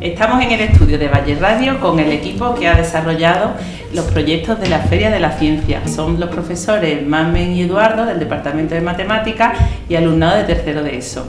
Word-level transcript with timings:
Estamos 0.00 0.44
en 0.44 0.52
el 0.52 0.60
estudio 0.60 0.98
de 0.98 1.08
Valle 1.08 1.36
Radio 1.36 1.80
con 1.80 1.98
el 1.98 2.12
equipo 2.12 2.54
que 2.54 2.68
ha 2.68 2.76
desarrollado 2.76 3.52
los 3.94 4.04
proyectos 4.04 4.60
de 4.60 4.68
la 4.68 4.80
Feria 4.80 5.10
de 5.10 5.18
la 5.18 5.32
Ciencia. 5.32 5.80
Son 5.88 6.20
los 6.20 6.28
profesores 6.28 7.06
Mamen 7.06 7.52
y 7.52 7.62
Eduardo 7.62 8.04
del 8.04 8.18
Departamento 8.18 8.74
de 8.74 8.82
Matemáticas 8.82 9.56
y 9.88 9.94
alumnado 9.94 10.36
de 10.36 10.44
tercero 10.44 10.82
de 10.82 10.98
ESO. 10.98 11.26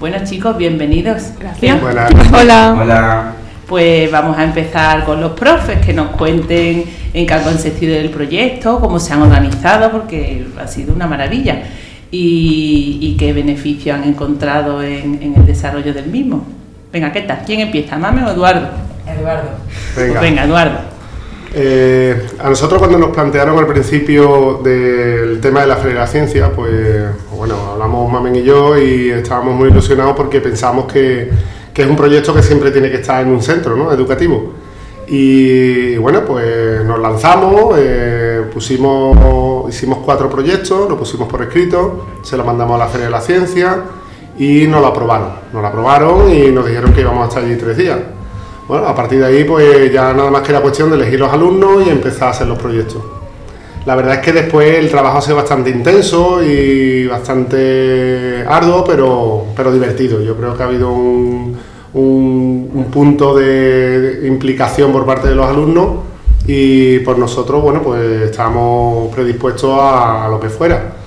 Bueno 0.00 0.16
chicos, 0.24 0.58
bienvenidos. 0.58 1.34
Gracias. 1.38 1.80
Hola. 1.80 2.76
Hola. 2.80 3.32
Pues 3.68 4.10
vamos 4.10 4.36
a 4.36 4.42
empezar 4.42 5.04
con 5.04 5.20
los 5.20 5.30
profes 5.32 5.78
que 5.78 5.92
nos 5.92 6.08
cuenten 6.08 6.84
en 7.14 7.26
qué 7.26 7.32
ha 7.32 7.44
consistido 7.44 7.94
el 7.94 8.10
proyecto, 8.10 8.80
cómo 8.80 8.98
se 8.98 9.12
han 9.12 9.22
organizado, 9.22 9.92
porque 9.92 10.48
ha 10.60 10.66
sido 10.66 10.92
una 10.94 11.06
maravilla, 11.06 11.62
y, 12.10 13.14
qué 13.16 13.32
beneficio 13.32 13.94
han 13.94 14.02
encontrado 14.02 14.82
en 14.82 15.32
el 15.36 15.46
desarrollo 15.46 15.94
del 15.94 16.06
mismo. 16.06 16.59
Venga, 16.92 17.12
¿qué 17.12 17.20
tal? 17.20 17.42
¿Quién 17.46 17.60
empieza, 17.60 17.96
Mame 17.96 18.24
o 18.24 18.30
Eduardo? 18.30 18.68
Eduardo. 19.06 19.50
Venga, 19.96 20.12
pues 20.12 20.20
venga 20.20 20.44
Eduardo. 20.44 20.78
Eh, 21.54 22.26
a 22.38 22.48
nosotros 22.48 22.80
cuando 22.80 22.98
nos 22.98 23.10
plantearon 23.10 23.58
al 23.58 23.66
principio 23.66 24.60
del 24.62 25.40
tema 25.40 25.60
de 25.60 25.66
la 25.68 25.76
Feria 25.76 25.94
de 25.94 26.00
la 26.00 26.06
Ciencia, 26.06 26.50
pues 26.50 27.06
bueno, 27.36 27.54
hablamos 27.72 28.10
Mamen 28.10 28.36
y 28.36 28.42
yo 28.42 28.76
y 28.76 29.10
estábamos 29.10 29.54
muy 29.54 29.68
ilusionados 29.68 30.16
porque 30.16 30.40
pensamos 30.40 30.90
que, 30.92 31.30
es 31.74 31.86
un 31.86 31.96
proyecto 31.96 32.34
que 32.34 32.42
siempre 32.42 32.70
tiene 32.70 32.90
que 32.90 32.96
estar 32.96 33.22
en 33.22 33.28
un 33.28 33.40
centro 33.40 33.74
¿no? 33.74 33.90
educativo. 33.90 34.52
Y 35.08 35.96
bueno, 35.96 36.26
pues 36.26 36.84
nos 36.84 36.98
lanzamos, 36.98 37.74
eh, 37.78 38.42
pusimos, 38.52 39.66
hicimos 39.66 40.00
cuatro 40.04 40.28
proyectos, 40.28 40.90
lo 40.90 40.98
pusimos 40.98 41.26
por 41.26 41.40
escrito, 41.40 42.06
se 42.22 42.36
lo 42.36 42.44
mandamos 42.44 42.74
a 42.74 42.84
la 42.84 42.90
Feria 42.90 43.06
de 43.06 43.12
la 43.12 43.20
Ciencia 43.22 43.78
y 44.40 44.66
nos 44.66 44.80
lo 44.80 44.86
aprobaron. 44.86 45.28
Nos 45.52 45.60
lo 45.60 45.68
aprobaron 45.68 46.32
y 46.32 46.50
nos 46.50 46.66
dijeron 46.66 46.94
que 46.94 47.02
íbamos 47.02 47.24
a 47.24 47.28
estar 47.28 47.44
allí 47.44 47.56
tres 47.56 47.76
días. 47.76 47.98
Bueno, 48.66 48.86
a 48.86 48.94
partir 48.94 49.18
de 49.20 49.26
ahí 49.26 49.44
pues 49.44 49.92
ya 49.92 50.14
nada 50.14 50.30
más 50.30 50.40
que 50.40 50.52
era 50.52 50.62
cuestión 50.62 50.88
de 50.88 50.96
elegir 50.96 51.20
los 51.20 51.30
alumnos 51.30 51.86
y 51.86 51.90
empezar 51.90 52.28
a 52.28 52.30
hacer 52.30 52.46
los 52.46 52.58
proyectos. 52.58 53.02
La 53.84 53.94
verdad 53.94 54.14
es 54.14 54.20
que 54.20 54.32
después 54.32 54.78
el 54.78 54.88
trabajo 54.88 55.18
ha 55.18 55.20
sido 55.20 55.36
bastante 55.36 55.68
intenso 55.68 56.42
y 56.42 57.06
bastante 57.06 58.42
arduo, 58.48 58.82
pero, 58.82 59.44
pero 59.54 59.72
divertido. 59.72 60.22
Yo 60.22 60.34
creo 60.36 60.56
que 60.56 60.62
ha 60.62 60.66
habido 60.66 60.90
un, 60.90 61.58
un, 61.92 62.86
punto 62.90 63.34
de 63.36 64.22
implicación 64.26 64.90
por 64.90 65.04
parte 65.04 65.28
de 65.28 65.34
los 65.34 65.46
alumnos 65.46 65.96
y 66.46 67.00
por 67.00 67.18
nosotros, 67.18 67.62
bueno, 67.62 67.82
pues 67.82 68.22
estamos 68.22 69.14
predispuestos 69.14 69.78
a 69.78 70.28
lo 70.30 70.40
que 70.40 70.48
fuera. 70.48 70.99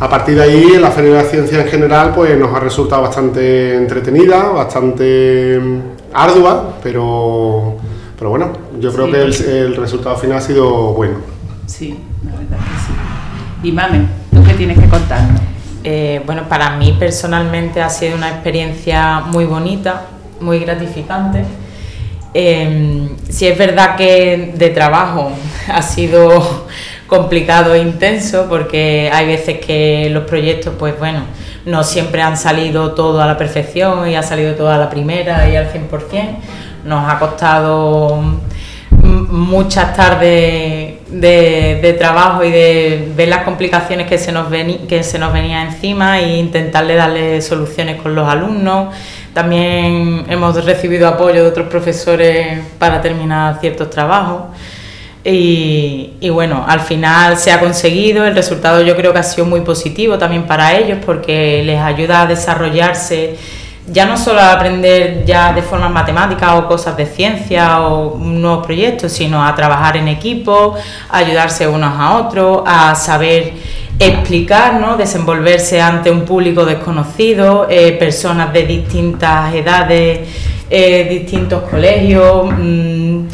A 0.00 0.08
partir 0.08 0.34
de 0.34 0.42
ahí, 0.42 0.78
la 0.80 0.90
Feria 0.90 1.10
de 1.10 1.22
la 1.22 1.28
Ciencia 1.28 1.60
en 1.60 1.68
general 1.68 2.14
pues, 2.14 2.36
nos 2.38 2.56
ha 2.56 2.60
resultado 2.60 3.02
bastante 3.02 3.76
entretenida, 3.76 4.44
bastante 4.44 5.60
mm, 5.60 5.80
ardua, 6.14 6.76
pero, 6.82 7.76
pero 8.18 8.30
bueno, 8.30 8.50
yo 8.80 8.90
creo 8.94 9.10
que 9.10 9.20
el, 9.20 9.76
resultado 9.76 10.16
final 10.16 10.38
ha 10.38 10.40
sido 10.40 10.94
bueno. 10.94 11.18
Sí, 11.66 11.98
la 12.24 12.30
verdad 12.30 12.56
que 12.56 12.80
sí. 12.80 13.68
Y 13.68 13.72
Mame, 13.72 14.06
¿tú 14.32 14.42
qué 14.42 14.54
tienes 14.54 14.78
que 14.78 14.88
contarnos? 14.88 15.42
Eh, 15.84 16.22
bueno, 16.24 16.48
para 16.48 16.78
mí 16.78 16.96
personalmente 16.98 17.82
ha 17.82 17.90
sido 17.90 18.16
una 18.16 18.30
experiencia 18.30 19.20
muy 19.20 19.44
bonita, 19.44 20.06
muy 20.40 20.60
gratificante. 20.60 21.44
Eh, 22.32 23.06
si 23.28 23.46
es 23.46 23.58
verdad 23.58 23.96
que 23.96 24.54
de 24.56 24.70
trabajo 24.70 25.32
ha 25.68 25.82
sido 25.82 26.66
complicado 27.10 27.74
e 27.74 27.80
intenso 27.80 28.46
porque 28.48 29.10
hay 29.12 29.26
veces 29.26 29.58
que 29.58 30.08
los 30.10 30.24
proyectos, 30.24 30.74
pues 30.78 30.96
bueno, 30.96 31.24
no 31.66 31.82
siempre 31.82 32.22
han 32.22 32.36
salido 32.36 32.92
todo 32.92 33.20
a 33.20 33.26
la 33.26 33.36
perfección 33.36 34.08
y 34.08 34.14
ha 34.14 34.22
salido 34.22 34.54
todo 34.54 34.70
a 34.70 34.78
la 34.78 34.88
primera 34.88 35.50
y 35.50 35.56
al 35.56 35.70
100%. 35.72 36.38
Nos 36.84 37.12
ha 37.12 37.18
costado 37.18 38.22
muchas 39.02 39.94
tardes 39.94 40.94
de, 41.08 41.96
trabajo 41.98 42.44
y 42.44 42.50
de 42.50 43.12
ver 43.16 43.28
las 43.28 43.42
complicaciones 43.42 44.06
que 44.06 44.16
se 44.16 44.30
nos, 44.30 44.46
que 44.88 45.02
se 45.02 45.18
nos 45.18 45.32
venía 45.32 45.62
encima 45.62 46.20
e 46.20 46.38
intentarle 46.38 46.94
darle 46.94 47.42
soluciones 47.42 48.00
con 48.00 48.14
los 48.14 48.28
alumnos. 48.28 48.94
También 49.34 50.26
hemos 50.28 50.64
recibido 50.64 51.08
apoyo 51.08 51.42
de 51.42 51.48
otros 51.48 51.66
profesores 51.66 52.60
para 52.78 53.00
terminar 53.00 53.58
ciertos 53.60 53.90
trabajos. 53.90 54.42
Y, 55.22 56.30
bueno, 56.30 56.64
al 56.66 56.80
final 56.80 57.36
se 57.36 57.52
ha 57.52 57.60
conseguido, 57.60 58.24
el 58.24 58.34
resultado 58.34 58.82
yo 58.82 58.96
creo 58.96 59.12
que 59.12 59.18
ha 59.18 59.22
sido 59.22 59.46
muy 59.46 59.60
positivo 59.60 60.16
también 60.16 60.44
para 60.46 60.74
ellos 60.76 60.98
porque 61.04 61.62
les 61.62 61.78
ayuda 61.78 62.22
a 62.22 62.26
desarrollarse 62.26 63.36
ya 63.86 64.06
no 64.06 64.16
solo 64.16 64.40
a 64.40 64.52
aprender 64.52 65.24
ya 65.24 65.52
de 65.52 65.62
forma 65.62 65.88
matemática 65.88 66.54
o 66.56 66.68
cosas 66.68 66.96
de 66.96 67.06
ciencia 67.06 67.80
o 67.82 68.16
nuevos 68.18 68.64
proyectos, 68.64 69.12
sino 69.12 69.44
a 69.44 69.54
trabajar 69.54 69.96
en 69.96 70.06
equipo, 70.06 70.76
a 71.08 71.18
ayudarse 71.18 71.66
unos 71.66 71.92
a 71.98 72.16
otros, 72.18 72.62
a 72.66 72.94
saber 72.94 73.52
explicar, 73.98 74.74
¿no? 74.74 74.96
desenvolverse 74.96 75.80
ante 75.80 76.10
un 76.10 76.24
público 76.24 76.64
desconocido, 76.64 77.66
eh, 77.68 77.92
personas 77.98 78.52
de 78.52 78.62
distintas 78.64 79.54
edades, 79.54 80.20
eh, 80.70 81.06
distintos 81.10 81.62
colegios. 81.68 82.50
Mm, 82.56 83.26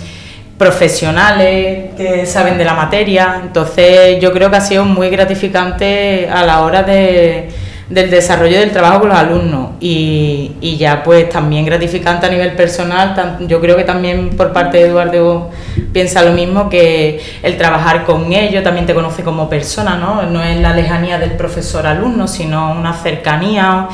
profesionales 0.58 1.94
que 1.96 2.26
saben 2.26 2.58
de 2.58 2.64
la 2.64 2.74
materia. 2.74 3.40
Entonces 3.42 4.20
yo 4.20 4.32
creo 4.32 4.50
que 4.50 4.56
ha 4.56 4.60
sido 4.60 4.84
muy 4.84 5.10
gratificante 5.10 6.28
a 6.30 6.44
la 6.44 6.62
hora 6.62 6.82
de, 6.82 7.50
del 7.90 8.10
desarrollo 8.10 8.58
del 8.58 8.72
trabajo 8.72 9.00
con 9.00 9.10
los 9.10 9.18
alumnos 9.18 9.70
y, 9.80 10.52
y, 10.60 10.76
ya 10.76 11.02
pues 11.02 11.28
también 11.28 11.64
gratificante 11.66 12.26
a 12.26 12.30
nivel 12.30 12.52
personal. 12.52 13.38
Yo 13.40 13.60
creo 13.60 13.76
que 13.76 13.84
también 13.84 14.30
por 14.30 14.52
parte 14.52 14.78
de 14.78 14.84
Eduardo 14.86 15.50
piensa 15.92 16.22
lo 16.22 16.32
mismo, 16.32 16.68
que 16.68 17.20
el 17.42 17.56
trabajar 17.56 18.04
con 18.04 18.32
ellos 18.32 18.64
también 18.64 18.86
te 18.86 18.94
conoce 18.94 19.22
como 19.22 19.48
persona, 19.48 19.96
¿no? 19.96 20.22
No 20.22 20.42
es 20.42 20.58
la 20.60 20.74
lejanía 20.74 21.18
del 21.18 21.32
profesor-alumno, 21.32 22.26
sino 22.26 22.72
una 22.72 22.94
cercanía 22.94 23.88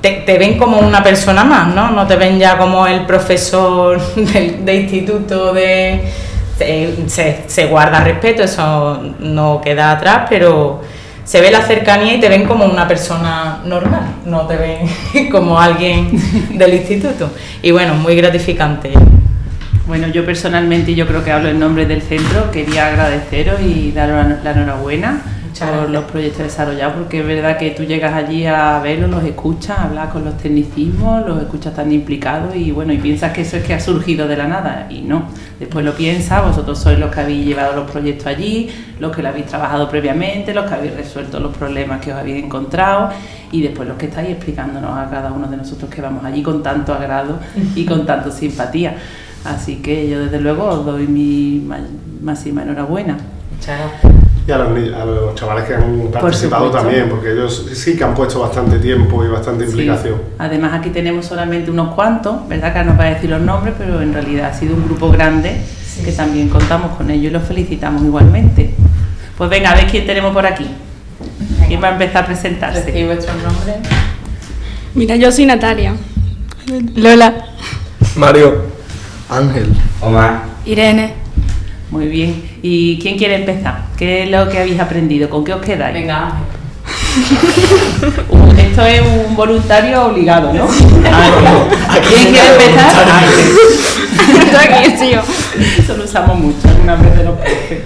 te, 0.00 0.38
ven 0.38 0.58
como 0.58 0.78
una 0.78 1.02
persona 1.02 1.44
más, 1.44 1.74
¿no? 1.74 1.90
No 1.90 2.06
te 2.06 2.16
ven 2.16 2.38
ya 2.38 2.58
como 2.58 2.86
el 2.86 3.06
profesor 3.06 4.00
de, 4.16 4.74
instituto 4.74 5.52
de... 5.52 6.02
Se, 7.06 7.66
guarda 7.66 8.00
respeto, 8.00 8.42
eso 8.42 9.02
no 9.20 9.60
queda 9.62 9.92
atrás, 9.92 10.26
pero 10.30 10.80
se 11.22 11.40
ve 11.40 11.50
la 11.50 11.60
cercanía 11.60 12.14
y 12.14 12.20
te 12.20 12.30
ven 12.30 12.46
como 12.46 12.64
una 12.64 12.88
persona 12.88 13.60
normal, 13.64 14.14
no 14.24 14.46
te 14.46 14.56
ven 14.56 15.28
como 15.30 15.60
alguien 15.60 16.10
del 16.56 16.74
instituto. 16.74 17.30
Y 17.60 17.72
bueno, 17.72 17.94
muy 17.94 18.16
gratificante. 18.16 18.92
Bueno, 19.86 20.08
yo 20.08 20.24
personalmente, 20.24 20.94
yo 20.94 21.06
creo 21.06 21.22
que 21.22 21.30
hablo 21.30 21.48
en 21.48 21.60
nombre 21.60 21.84
del 21.86 22.00
centro, 22.00 22.50
quería 22.50 22.88
agradeceros 22.88 23.60
y 23.60 23.92
daros 23.92 24.42
la 24.42 24.50
enhorabuena 24.52 25.35
por 25.60 25.88
los 25.88 26.04
proyectos 26.04 26.44
desarrollados, 26.44 26.94
porque 26.96 27.20
es 27.20 27.26
verdad 27.26 27.56
que 27.56 27.70
tú 27.70 27.84
llegas 27.84 28.12
allí 28.12 28.46
a 28.46 28.78
verlos, 28.80 29.10
los 29.10 29.24
escuchas, 29.24 29.78
hablas 29.78 30.10
con 30.10 30.24
los 30.24 30.36
tecnicismos, 30.36 31.26
los 31.26 31.40
escuchas 31.40 31.74
tan 31.74 31.90
implicados 31.92 32.54
y 32.54 32.72
bueno, 32.72 32.92
y 32.92 32.98
piensas 32.98 33.32
que 33.32 33.42
eso 33.42 33.56
es 33.56 33.64
que 33.64 33.74
ha 33.74 33.80
surgido 33.80 34.28
de 34.28 34.36
la 34.36 34.46
nada 34.46 34.86
y 34.90 35.00
no. 35.00 35.28
Después 35.58 35.84
lo 35.84 35.94
piensas, 35.94 36.42
vosotros 36.42 36.78
sois 36.78 36.98
los 36.98 37.10
que 37.10 37.20
habéis 37.20 37.46
llevado 37.46 37.74
los 37.74 37.90
proyectos 37.90 38.26
allí, 38.26 38.68
los 39.00 39.14
que 39.14 39.22
lo 39.22 39.28
habéis 39.28 39.46
trabajado 39.46 39.88
previamente, 39.88 40.52
los 40.52 40.66
que 40.66 40.74
habéis 40.74 40.94
resuelto 40.94 41.40
los 41.40 41.56
problemas 41.56 42.00
que 42.00 42.12
os 42.12 42.18
habéis 42.18 42.44
encontrado 42.44 43.10
y 43.52 43.62
después 43.62 43.88
los 43.88 43.96
que 43.96 44.06
estáis 44.06 44.30
explicándonos 44.30 44.98
a 44.98 45.08
cada 45.08 45.32
uno 45.32 45.48
de 45.48 45.56
nosotros 45.56 45.88
que 45.88 46.02
vamos 46.02 46.24
allí 46.24 46.42
con 46.42 46.62
tanto 46.62 46.92
agrado 46.92 47.38
y 47.74 47.86
con 47.86 48.04
tanta 48.04 48.30
simpatía. 48.30 48.96
Así 49.44 49.76
que 49.76 50.08
yo 50.08 50.20
desde 50.20 50.40
luego 50.40 50.64
os 50.64 50.84
doy 50.84 51.06
mi 51.06 51.66
máxima 52.20 52.62
enhorabuena. 52.62 53.16
Muchas 53.54 53.78
gracias 53.78 54.25
y 54.46 54.52
a 54.52 54.58
los, 54.58 55.34
chavales 55.34 55.64
que 55.64 55.74
han 55.74 56.08
participado 56.12 56.70
también, 56.70 57.08
porque 57.08 57.32
ellos 57.32 57.68
sí 57.72 57.96
que 57.96 58.04
han 58.04 58.14
puesto 58.14 58.40
bastante 58.40 58.78
tiempo 58.78 59.24
y 59.24 59.28
bastante 59.28 59.64
implicación. 59.64 60.22
Además 60.38 60.74
aquí 60.74 60.90
tenemos 60.90 61.26
solamente 61.26 61.70
unos 61.70 61.94
cuantos, 61.94 62.46
¿verdad? 62.48 62.72
Que 62.72 62.84
nos 62.84 62.98
va 62.98 63.04
a 63.04 63.14
decir 63.14 63.28
los 63.28 63.40
nombres, 63.40 63.74
pero 63.76 64.00
en 64.00 64.12
realidad 64.12 64.50
ha 64.50 64.54
sido 64.54 64.76
un 64.76 64.84
grupo 64.84 65.10
grande 65.10 65.60
que 66.04 66.12
también 66.12 66.48
contamos 66.48 66.96
con 66.96 67.10
ellos 67.10 67.26
y 67.26 67.30
los 67.30 67.42
felicitamos 67.42 68.02
igualmente. 68.02 68.74
Pues 69.36 69.50
venga, 69.50 69.72
a 69.72 69.74
ver 69.74 69.86
quién 69.86 70.06
tenemos 70.06 70.32
por 70.32 70.46
aquí. 70.46 70.66
¿Quién 71.66 71.82
va 71.82 71.88
a 71.88 71.92
empezar 71.92 72.22
a 72.22 72.26
presentarse? 72.26 72.96
¿Y 72.96 73.04
vuestro 73.04 73.34
nombre? 73.34 73.74
Mira, 74.94 75.16
yo 75.16 75.32
soy 75.32 75.46
Natalia. 75.46 75.94
Lola. 76.94 77.46
Mario. 78.14 78.62
Ángel. 79.28 79.72
Omar. 80.00 80.44
Irene. 80.64 81.14
Muy 81.90 82.06
bien. 82.06 82.42
¿Y 82.62 82.98
quién 82.98 83.18
quiere 83.18 83.36
empezar? 83.36 83.85
¿Qué 83.96 84.24
es 84.24 84.30
lo 84.30 84.46
que 84.50 84.58
habéis 84.58 84.78
aprendido? 84.78 85.30
¿Con 85.30 85.42
qué 85.42 85.54
os 85.54 85.62
quedáis? 85.62 85.94
Venga. 85.94 86.32
Esto 88.58 88.82
es 88.82 89.00
un 89.00 89.34
voluntario 89.34 90.04
obligado, 90.06 90.52
¿no? 90.52 90.66
¿Quién 92.08 92.30
quiere 92.30 92.48
empezar? 92.50 93.24
Esto 94.38 94.58
aquí 94.58 95.12
yo. 95.12 95.22
Eso 95.78 95.96
lo 95.96 96.04
usamos 96.04 96.38
mucho 96.38 96.68
algunas 96.68 97.02
veces 97.02 97.24
los 97.24 97.38
profes. 97.38 97.82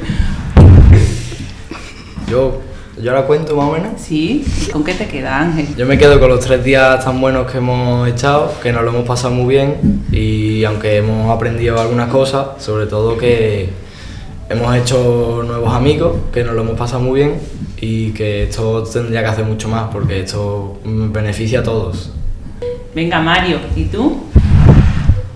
Yo, 2.28 2.60
¿Yo 3.00 3.12
la 3.12 3.22
cuento 3.22 3.54
más 3.54 3.68
o 3.68 3.72
menos? 3.72 3.92
Sí, 3.98 4.44
¿con 4.72 4.82
qué 4.82 4.94
te 4.94 5.06
queda 5.06 5.38
Ángel? 5.38 5.76
Yo 5.76 5.86
me 5.86 5.96
quedo 5.96 6.18
con 6.18 6.28
los 6.28 6.40
tres 6.40 6.64
días 6.64 7.04
tan 7.04 7.20
buenos 7.20 7.50
que 7.50 7.58
hemos 7.58 8.08
echado, 8.08 8.52
que 8.60 8.72
nos 8.72 8.82
lo 8.82 8.90
hemos 8.90 9.06
pasado 9.06 9.32
muy 9.32 9.54
bien 9.54 10.02
y 10.10 10.64
aunque 10.64 10.96
hemos 10.96 11.30
aprendido 11.30 11.80
algunas 11.80 12.08
cosas, 12.08 12.48
sobre 12.58 12.86
todo 12.86 13.16
que 13.16 13.70
hemos 14.50 14.76
hecho 14.76 15.44
nuevos 15.46 15.72
amigos, 15.72 16.16
que 16.32 16.42
nos 16.42 16.54
lo 16.54 16.62
hemos 16.62 16.76
pasado 16.76 17.00
muy 17.00 17.20
bien 17.20 17.40
y 17.80 18.10
que 18.10 18.42
esto 18.42 18.82
tendría 18.82 19.20
que 19.20 19.28
hacer 19.28 19.44
mucho 19.44 19.68
más 19.68 19.84
porque 19.92 20.20
esto 20.20 20.80
beneficia 20.84 21.60
a 21.60 21.62
todos. 21.62 22.10
Venga 22.92 23.20
Mario, 23.20 23.58
¿y 23.76 23.84
tú? 23.84 24.24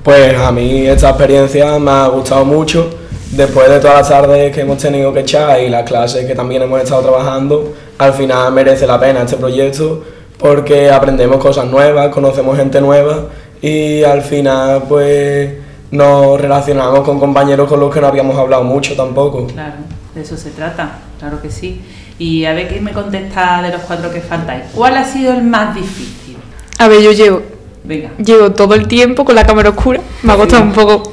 Pues 0.02 0.36
a 0.36 0.50
mí 0.50 0.86
esta 0.86 1.10
experiencia 1.10 1.78
me 1.78 1.92
ha 1.92 2.08
gustado 2.08 2.44
mucho. 2.44 2.90
Después 3.30 3.68
de 3.70 3.78
todas 3.78 3.98
las 3.98 4.08
tardes 4.08 4.52
que 4.52 4.62
hemos 4.62 4.78
tenido 4.78 5.12
que 5.12 5.20
echar 5.20 5.62
y 5.62 5.68
las 5.68 5.88
clases 5.88 6.26
que 6.26 6.34
también 6.34 6.62
hemos 6.62 6.82
estado 6.82 7.02
trabajando, 7.02 7.72
al 7.98 8.12
final 8.12 8.52
merece 8.52 8.86
la 8.86 8.98
pena 8.98 9.22
este 9.22 9.36
proyecto 9.36 10.02
porque 10.38 10.90
aprendemos 10.90 11.38
cosas 11.38 11.66
nuevas, 11.66 12.08
conocemos 12.08 12.56
gente 12.56 12.80
nueva 12.80 13.28
y 13.62 14.02
al 14.02 14.22
final 14.22 14.82
pues 14.88 15.63
nos 15.94 16.40
relacionamos 16.40 17.00
con 17.00 17.20
compañeros 17.20 17.68
con 17.68 17.78
los 17.78 17.94
que 17.94 18.00
no 18.00 18.08
habíamos 18.08 18.36
hablado 18.36 18.64
mucho 18.64 18.96
tampoco. 18.96 19.46
Claro, 19.46 19.74
de 20.14 20.20
eso 20.20 20.36
se 20.36 20.50
trata, 20.50 20.98
claro 21.20 21.40
que 21.40 21.50
sí. 21.50 21.80
Y 22.18 22.44
a 22.44 22.52
ver 22.52 22.68
quién 22.68 22.82
me 22.82 22.92
contesta 22.92 23.62
de 23.62 23.70
los 23.70 23.80
cuatro 23.82 24.10
que 24.10 24.20
faltáis. 24.20 24.64
¿Cuál 24.74 24.96
ha 24.96 25.04
sido 25.04 25.32
el 25.32 25.42
más 25.42 25.74
difícil? 25.74 26.36
A 26.78 26.88
ver, 26.88 27.00
yo 27.00 27.12
llevo, 27.12 27.42
Venga. 27.84 28.10
llevo 28.18 28.50
todo 28.50 28.74
el 28.74 28.88
tiempo 28.88 29.24
con 29.24 29.36
la 29.36 29.46
cámara 29.46 29.70
oscura. 29.70 30.00
Me 30.22 30.32
ha 30.32 30.36
costado 30.36 30.64
un 30.64 30.72
poco 30.72 31.12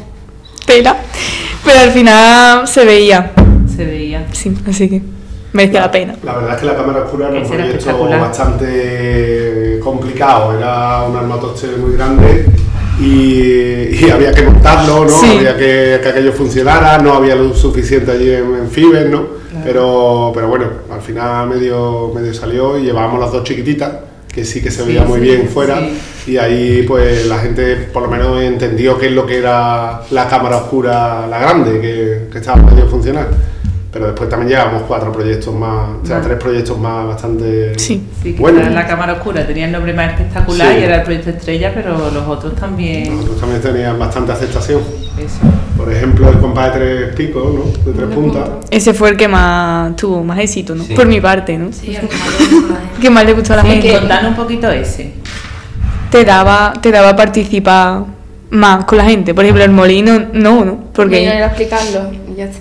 tela, 0.65 0.97
pero 1.63 1.79
al 1.79 1.91
final 1.91 2.67
se 2.67 2.83
veía. 2.83 3.31
Se 3.75 3.85
veía. 3.85 4.25
Sí, 4.31 4.51
así 4.67 4.89
que 4.89 5.01
merece 5.53 5.79
la 5.79 5.91
pena. 5.91 6.15
La 6.23 6.33
verdad 6.33 6.55
es 6.55 6.59
que 6.59 6.65
la 6.65 6.75
cámara 6.75 7.03
oscura 7.03 7.29
era 7.29 7.39
un 7.39 7.47
proyecto 7.47 8.09
bastante 8.09 9.79
complicado, 9.83 10.57
era 10.57 11.03
un 11.03 11.15
armatoste 11.15 11.67
muy 11.77 11.93
grande 11.93 12.47
y, 13.01 14.05
y 14.05 14.09
había 14.11 14.31
que 14.31 14.43
montarlo, 14.43 15.05
¿no? 15.05 15.09
Sí. 15.09 15.37
Había 15.37 15.57
que, 15.57 15.99
que 16.01 16.09
aquello 16.09 16.31
funcionara, 16.33 16.97
no 16.99 17.13
había 17.13 17.35
luz 17.35 17.57
suficiente 17.57 18.11
allí 18.11 18.29
en, 18.31 18.55
en 18.55 18.69
Fiber, 18.69 19.09
¿no? 19.09 19.41
Pero, 19.63 20.31
pero 20.33 20.47
bueno, 20.47 20.65
al 20.91 21.01
final 21.01 21.47
medio, 21.49 22.11
medio 22.15 22.33
salió 22.33 22.77
y 22.79 22.83
llevábamos 22.83 23.19
las 23.19 23.31
dos 23.31 23.43
chiquititas, 23.43 23.91
que 24.33 24.45
sí 24.45 24.61
que 24.61 24.71
se 24.71 24.81
Sí, 24.81 24.87
veía 24.87 25.03
muy 25.03 25.19
sí, 25.19 25.25
bien 25.25 25.49
fuera 25.49 25.81
y 26.25 26.37
ahí 26.37 26.83
pues 26.83 27.25
la 27.27 27.37
gente 27.39 27.75
por 27.91 28.03
lo 28.03 28.09
menos 28.09 28.41
entendió 28.41 28.97
qué 28.97 29.07
es 29.07 29.11
lo 29.11 29.25
que 29.25 29.37
era 29.39 30.01
la 30.09 30.27
cámara 30.29 30.57
oscura, 30.57 31.27
la 31.27 31.39
grande, 31.39 31.81
que, 31.81 32.29
que 32.31 32.37
estaba 32.37 32.61
medio 32.63 32.87
funcionar. 32.87 33.27
Pero 33.91 34.05
después 34.07 34.29
también 34.29 34.49
llevamos 34.51 34.83
cuatro 34.87 35.11
proyectos 35.11 35.53
más, 35.53 35.89
o 36.01 36.05
sea, 36.05 36.17
Ah. 36.17 36.21
tres 36.23 36.37
proyectos 36.37 36.79
más 36.79 37.07
bastante 37.07 37.77
Sí. 37.77 38.01
Sí, 38.23 38.33
que 38.33 38.39
buenos. 38.39 38.61
era 38.61 38.69
la 38.71 38.87
cámara 38.87 39.13
oscura 39.13 39.45
tenía 39.45 39.65
el 39.65 39.71
nombre 39.73 39.91
más 39.93 40.11
espectacular 40.11 40.71
Sí. 40.73 40.79
y 40.79 40.83
era 40.83 40.95
el 40.97 41.03
proyecto 41.03 41.29
estrella, 41.31 41.71
pero 41.73 41.97
los 42.09 42.25
otros 42.25 42.55
también. 42.55 43.13
Nosotros 43.17 43.39
también 43.41 43.61
tenían 43.61 43.99
bastante 43.99 44.31
aceptación. 44.31 44.79
Eso. 45.17 45.39
Por 45.75 45.91
ejemplo, 45.91 46.29
el 46.29 46.37
compa 46.39 46.69
de 46.69 46.79
tres 46.79 47.15
picos, 47.15 47.53
¿no? 47.53 47.63
De 47.85 47.91
tres 47.91 48.15
puntas. 48.15 48.49
Ese 48.69 48.93
fue 48.93 49.09
el 49.09 49.17
que 49.17 49.27
más 49.27 49.93
tuvo 49.97 50.23
más 50.23 50.39
éxito, 50.39 50.73
¿no? 50.73 50.85
Sí. 50.85 50.93
Por 50.93 51.05
mi 51.07 51.19
parte, 51.19 51.57
¿no? 51.57 51.73
Sí, 51.73 51.87
gente. 51.93 52.07
Que 53.01 53.09
más 53.09 53.25
le 53.25 53.33
gustó 53.33 53.53
a 53.53 53.57
la 53.57 53.63
Sí, 53.63 53.69
gente. 53.71 53.91
contanos 53.99 54.29
un 54.31 54.35
poquito 54.37 54.71
ese. 54.71 55.11
Te 56.09 56.23
daba, 56.23 56.73
te 56.81 56.91
daba 56.91 57.13
participar 57.15 58.03
más 58.51 58.85
con 58.85 58.97
la 58.97 59.03
gente. 59.05 59.33
Por 59.33 59.43
ejemplo, 59.43 59.63
el 59.65 59.71
molino, 59.71 60.27
no, 60.33 60.63
¿no? 60.63 60.79
Porque 60.93 61.25
era 61.25 61.47
explicarlo 61.47 62.09
y 62.31 62.35
ya 62.35 62.45
está. 62.45 62.59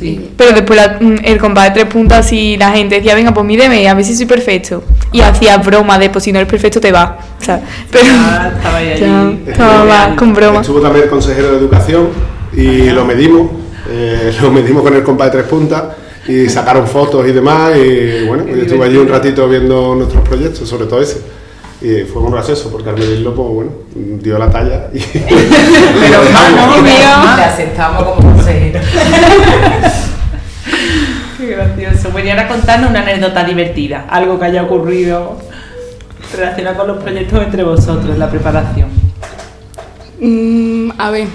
Sí. 0.00 0.30
Pero 0.36 0.52
después 0.52 0.80
la- 0.80 0.96
mm, 0.98 1.16
el 1.24 1.38
compa 1.38 1.64
de 1.64 1.70
tres 1.72 1.84
puntas 1.84 2.32
y 2.32 2.56
la 2.56 2.70
gente 2.72 2.96
decía, 2.96 3.14
venga, 3.14 3.32
pues 3.34 3.44
mídeme, 3.46 3.86
a 3.88 3.94
ver 3.94 4.04
si 4.04 4.16
soy 4.16 4.24
perfecto. 4.26 4.82
Y 5.12 5.20
hacía 5.20 5.58
broma 5.58 5.98
de, 5.98 6.08
pues 6.10 6.24
si 6.24 6.32
no 6.32 6.38
eres 6.38 6.50
perfecto 6.50 6.80
te 6.80 6.90
va. 6.90 7.18
O 7.38 7.44
sea, 7.44 7.60
pero 7.90 8.04
Ah, 8.14 8.50
estaba 8.56 8.76
ahí 8.78 8.94
ya, 8.98 9.20
allí. 9.20 9.42
estaba 9.46 9.84
más 9.84 10.16
con 10.16 10.32
broma. 10.32 10.60
Estuvo 10.62 10.80
también 10.80 11.04
el 11.04 11.10
consejero 11.10 11.52
de 11.52 11.58
educación 11.58 12.08
y 12.56 12.90
lo 12.90 13.04
medimos. 13.04 13.50
eh, 13.90 14.32
lo 14.42 14.50
medimos 14.50 14.82
con 14.82 14.94
el 14.94 15.02
compa 15.02 15.26
de 15.26 15.30
tres 15.32 15.44
puntas 15.44 15.82
y 16.26 16.48
sacaron 16.48 16.86
fotos 16.86 17.26
y 17.28 17.32
demás. 17.32 17.72
Y 17.76 18.24
bueno, 18.26 18.46
yo 18.46 18.62
estuve 18.62 18.86
allí 18.86 18.96
un 18.96 19.08
ratito 19.08 19.46
viendo 19.48 19.94
nuestros 19.94 20.26
proyectos, 20.26 20.66
sobre 20.68 20.86
todo 20.86 21.02
ese. 21.02 21.18
Y 21.82 22.04
fue 22.04 22.20
muy 22.22 22.30
gracioso 22.32 22.70
porque 22.70 22.90
al 22.90 22.96
medirlo, 22.98 23.34
pues 23.34 23.48
bueno, 23.48 23.70
dio 24.22 24.38
la 24.38 24.50
talla. 24.50 24.88
Y 24.92 24.98
Pero 25.18 26.20
ah, 26.34 27.36
no, 27.36 27.42
aceptamos 27.42 28.02
como 28.04 28.29
consejero. 28.50 28.80
Qué 31.38 31.46
gracioso. 31.46 32.10
Bueno, 32.10 32.28
y 32.28 32.30
ahora 32.30 32.48
contarnos 32.48 32.90
una 32.90 33.00
anécdota 33.00 33.44
divertida, 33.44 34.06
algo 34.10 34.38
que 34.38 34.46
haya 34.46 34.62
ocurrido 34.62 35.38
relacionado 36.36 36.76
con 36.76 36.88
los 36.88 37.02
proyectos 37.02 37.42
entre 37.42 37.64
vosotros, 37.64 38.18
la 38.18 38.30
preparación. 38.30 38.88
Mm, 40.20 40.90
a 40.98 41.10
ver, 41.10 41.28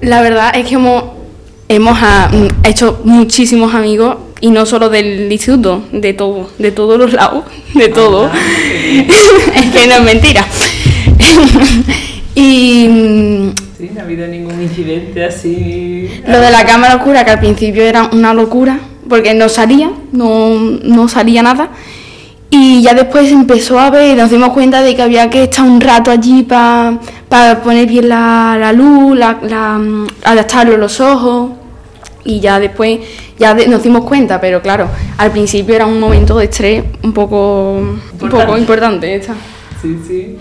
la 0.00 0.22
verdad 0.22 0.52
es 0.54 0.66
que 0.66 0.74
hemos, 0.76 1.04
hemos 1.68 1.98
ah, 2.00 2.30
mm, 2.32 2.64
hecho 2.64 3.00
muchísimos 3.04 3.74
amigos 3.74 4.16
y 4.40 4.50
no 4.50 4.66
solo 4.66 4.88
del 4.88 5.30
instituto, 5.30 5.82
de 5.92 6.14
todo, 6.14 6.48
de 6.58 6.70
todos 6.70 6.98
los 6.98 7.12
lados, 7.12 7.44
de 7.74 7.88
todo. 7.88 8.30
Ah, 8.32 8.36
es 9.56 9.70
que 9.72 9.86
no 9.88 9.94
es 9.94 10.02
mentira. 10.02 10.46
y 12.34 12.88
mm, 12.88 13.61
Sí, 13.82 13.90
no 13.92 14.00
ha 14.00 14.04
habido 14.04 14.28
ningún 14.28 14.62
incidente 14.62 15.24
así. 15.24 16.08
lo 16.24 16.38
de 16.38 16.50
la 16.52 16.64
cámara 16.64 16.94
oscura, 16.94 17.24
que 17.24 17.32
al 17.32 17.40
principio 17.40 17.82
era 17.82 18.10
una 18.12 18.32
locura, 18.32 18.78
porque 19.08 19.34
no 19.34 19.48
salía, 19.48 19.90
no, 20.12 20.50
no 20.84 21.08
salía 21.08 21.42
nada. 21.42 21.68
Y 22.48 22.80
ya 22.80 22.94
después 22.94 23.32
empezó 23.32 23.80
a 23.80 23.90
ver, 23.90 24.16
nos 24.16 24.30
dimos 24.30 24.50
cuenta 24.50 24.82
de 24.82 24.94
que 24.94 25.02
había 25.02 25.28
que 25.28 25.42
estar 25.42 25.64
un 25.64 25.80
rato 25.80 26.12
allí 26.12 26.44
para 26.44 27.00
poner 27.64 27.88
bien 27.88 28.08
la, 28.08 28.56
la 28.60 28.72
luz, 28.72 29.18
la, 29.18 29.38
la, 29.42 29.78
mm, 29.78 30.06
adaptarlo 30.26 30.76
los 30.76 31.00
ojos. 31.00 31.50
Y 32.24 32.38
ya 32.38 32.60
después 32.60 33.00
ya 33.36 33.52
de- 33.52 33.66
nos 33.66 33.82
dimos 33.82 34.04
cuenta, 34.04 34.40
pero 34.40 34.62
claro, 34.62 34.86
al 35.18 35.32
principio 35.32 35.74
era 35.74 35.86
un 35.86 35.98
momento 35.98 36.38
de 36.38 36.44
estrés 36.44 36.84
un 37.02 37.12
poco 37.12 37.78
un 37.78 38.00
poco 38.16 38.26
Importante. 38.26 38.60
importante. 38.60 39.14
esta. 39.16 39.34
Sí, 39.82 39.98
sí. 40.06 40.36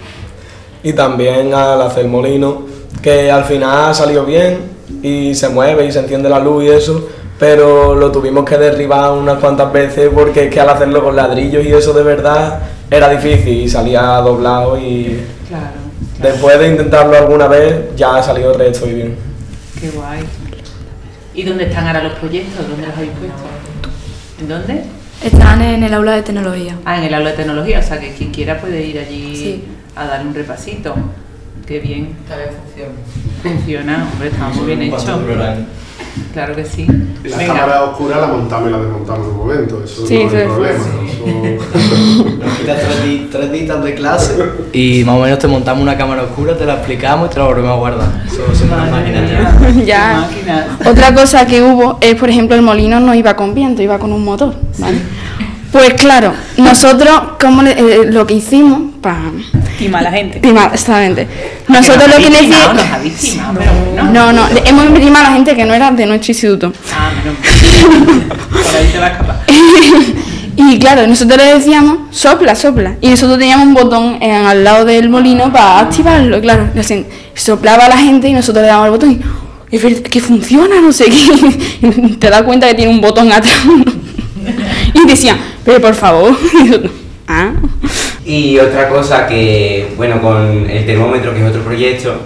Y 0.83 0.93
también 0.93 1.51
al 1.55 1.81
hacer 1.81 2.05
molino, 2.07 2.69
que 3.01 3.31
al 3.31 3.43
final 3.45 3.93
salió 3.95 4.25
bien 4.25 4.59
y 5.01 5.33
se 5.35 5.49
mueve 5.49 5.85
y 5.85 5.91
se 5.91 5.99
enciende 5.99 6.29
la 6.29 6.39
luz 6.39 6.63
y 6.65 6.69
eso, 6.69 7.09
pero 7.39 7.95
lo 7.95 8.11
tuvimos 8.11 8.45
que 8.45 8.57
derribar 8.57 9.11
unas 9.13 9.39
cuantas 9.39 9.71
veces 9.73 10.09
porque 10.13 10.45
es 10.45 10.53
que 10.53 10.59
al 10.59 10.69
hacerlo 10.69 11.03
con 11.03 11.15
ladrillos 11.15 11.65
y 11.65 11.71
eso 11.73 11.93
de 11.93 12.03
verdad 12.03 12.59
era 12.89 13.09
difícil 13.09 13.61
y 13.61 13.69
salía 13.69 14.01
doblado 14.17 14.77
y 14.77 15.21
Claro. 15.47 15.71
después 16.21 16.59
de 16.59 16.67
intentarlo 16.67 17.17
alguna 17.17 17.47
vez 17.47 17.95
ya 17.95 18.21
salió 18.21 18.51
el 18.51 18.59
resto 18.59 18.87
y 18.87 18.93
bien. 18.93 19.15
Qué 19.79 19.89
guay. 19.89 20.21
¿Y 21.33 21.43
dónde 21.43 21.63
están 21.63 21.87
ahora 21.87 22.03
los 22.03 22.13
proyectos? 22.13 22.67
¿Dónde 22.67 22.85
los 22.87 22.95
habéis 22.95 23.11
puesto? 23.13 23.41
¿En 24.41 24.47
dónde? 24.49 24.83
Están 25.23 25.61
en 25.61 25.83
el 25.83 25.93
aula 25.93 26.13
de 26.13 26.23
tecnología. 26.23 26.75
Ah, 26.83 26.97
en 26.97 27.05
el 27.05 27.13
aula 27.13 27.29
de 27.31 27.37
tecnología, 27.37 27.79
o 27.79 27.83
sea 27.83 27.99
que 27.99 28.11
quien 28.13 28.31
quiera 28.31 28.59
puede 28.59 28.81
ir 28.81 28.99
allí 28.99 29.35
Sí. 29.35 29.63
a 29.95 30.05
darle 30.05 30.27
un 30.29 30.35
repasito. 30.35 30.93
Qué 31.71 31.79
bien. 31.79 32.09
Todavía 32.27 32.51
funciona. 32.51 32.91
Funciona, 33.41 34.07
hombre, 34.11 34.27
está 34.27 34.49
muy 34.49 34.65
bien 34.65 34.81
hecho. 34.81 35.21
El. 35.21 35.65
Claro 36.33 36.53
que 36.53 36.65
sí. 36.65 36.85
La 37.23 37.37
Venga. 37.37 37.53
cámara 37.53 37.83
oscura 37.83 38.17
la 38.19 38.27
montamos 38.27 38.67
y 38.67 38.71
la 38.73 38.77
desmontamos 38.79 39.25
en 39.25 39.31
un 39.31 39.37
momento, 39.37 39.81
eso 39.81 40.05
Sí, 40.05 40.15
no 40.15 40.19
hay 40.19 40.27
sí, 40.29 40.35
problema. 40.47 40.79
eso- 40.79 42.37
Nos 42.45 42.57
quitas 42.57 42.77
tres, 43.31 43.51
días 43.53 43.83
de 43.85 43.95
clase 43.95 44.33
y 44.73 45.03
más 45.05 45.15
o 45.15 45.19
menos 45.21 45.39
te 45.39 45.47
montamos 45.47 45.81
una 45.81 45.95
cámara 45.95 46.23
oscura, 46.23 46.57
te 46.57 46.65
la 46.65 46.73
explicamos 46.73 47.29
y 47.29 47.33
te 47.33 47.39
la 47.39 47.45
volvemos 47.45 47.71
a 47.71 47.75
guardar. 47.75 48.09
Eso 48.27 48.41
es 48.51 48.61
una 48.63 48.77
máquina 48.91 49.25
ya. 49.25 49.83
Ya. 49.85 50.27
máquina. 50.27 50.77
Otra 50.89 51.13
cosa 51.15 51.45
que 51.45 51.61
hubo 51.61 51.97
es, 52.01 52.15
por 52.15 52.29
ejemplo, 52.29 52.57
el 52.57 52.63
molino 52.63 52.99
no 52.99 53.15
iba 53.15 53.33
con 53.37 53.53
viento, 53.53 53.81
iba 53.81 53.97
con 53.97 54.11
un 54.11 54.25
motor. 54.25 54.53
¿vale? 54.79 54.97
Pues 55.71 55.93
claro, 55.93 56.33
nosotros 56.57 57.11
como 57.39 57.61
le- 57.63 57.71
eh, 57.71 57.99
lo 58.05 58.27
que 58.27 58.33
hicimos 58.33 58.81
para 59.01 59.21
Estima 59.71 59.99
a 59.99 60.01
la 60.01 60.11
gente. 60.11 60.39
exactamente. 60.45 61.27
Nosotros 61.69 62.07
lo 62.09 62.17
que 62.17 62.29
timado, 62.29 62.73
timado, 63.19 63.53
pero 63.57 63.71
bueno. 63.93 64.11
no, 64.11 64.33
no, 64.33 64.49
le- 64.53 64.67
hemos 64.69 64.85
intimado 64.87 65.25
a 65.25 65.29
la 65.29 65.35
gente 65.35 65.55
que 65.55 65.65
no 65.65 65.73
era 65.73 65.89
de 65.91 66.05
nuestro 66.05 66.31
instituto. 66.33 66.73
Ah, 66.93 67.09
menos. 67.23 67.37
Por 68.49 68.75
ahí 68.75 68.89
te 68.91 68.99
va 68.99 69.05
a 69.07 69.09
escapar. 69.11 69.41
Y 70.57 70.77
claro, 70.79 71.07
nosotros 71.07 71.37
le 71.37 71.55
decíamos, 71.55 71.97
sopla, 72.15 72.53
sopla. 72.55 72.95
Y 73.01 73.07
nosotros 73.07 73.39
teníamos 73.39 73.65
un 73.67 73.73
botón 73.73 74.17
en- 74.21 74.45
al 74.45 74.63
lado 74.65 74.83
del 74.85 75.09
molino 75.09 75.51
para 75.51 75.79
activarlo. 75.79 76.39
Claro, 76.41 76.69
le 76.75 76.81
hacían- 76.81 77.05
soplaba 77.33 77.85
a 77.85 77.89
la 77.89 77.97
gente 77.97 78.27
y 78.27 78.33
nosotros 78.33 78.61
le 78.61 78.67
dábamos 78.67 78.87
el 78.87 78.91
botón 78.91 79.11
y, 79.11 79.75
es 79.75 79.81
verdad 79.81 80.01
que 80.01 80.19
funciona, 80.19 80.81
no 80.81 80.91
sé 80.91 81.05
qué. 81.05 81.87
Y 81.87 82.15
te 82.17 82.29
das 82.29 82.43
cuenta 82.43 82.67
que 82.67 82.73
tiene 82.75 82.91
un 82.91 82.99
botón 83.01 83.31
atrás. 83.31 83.55
y 85.05 85.07
decían, 85.07 85.37
pero 85.65 85.81
por 85.81 85.93
favor. 85.93 86.33
Ah. 87.33 87.53
Y 88.25 88.59
otra 88.59 88.89
cosa 88.89 89.25
que, 89.25 89.93
bueno, 89.95 90.21
con 90.21 90.69
el 90.69 90.85
termómetro, 90.85 91.33
que 91.33 91.39
es 91.39 91.49
otro 91.49 91.61
proyecto, 91.61 92.19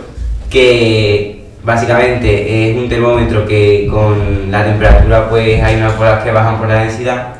que 0.50 1.46
básicamente 1.66 2.72
es 2.72 2.78
un 2.78 2.88
termómetro 2.88 3.46
que 3.46 3.88
con 3.92 4.52
la 4.52 4.64
temperatura 4.64 5.30
pues 5.30 5.62
hay 5.62 5.76
unas 5.76 5.98
bolas 5.98 6.24
que 6.24 6.32
bajan 6.32 6.58
por 6.60 6.68
la 6.68 6.82
densidad 6.84 7.36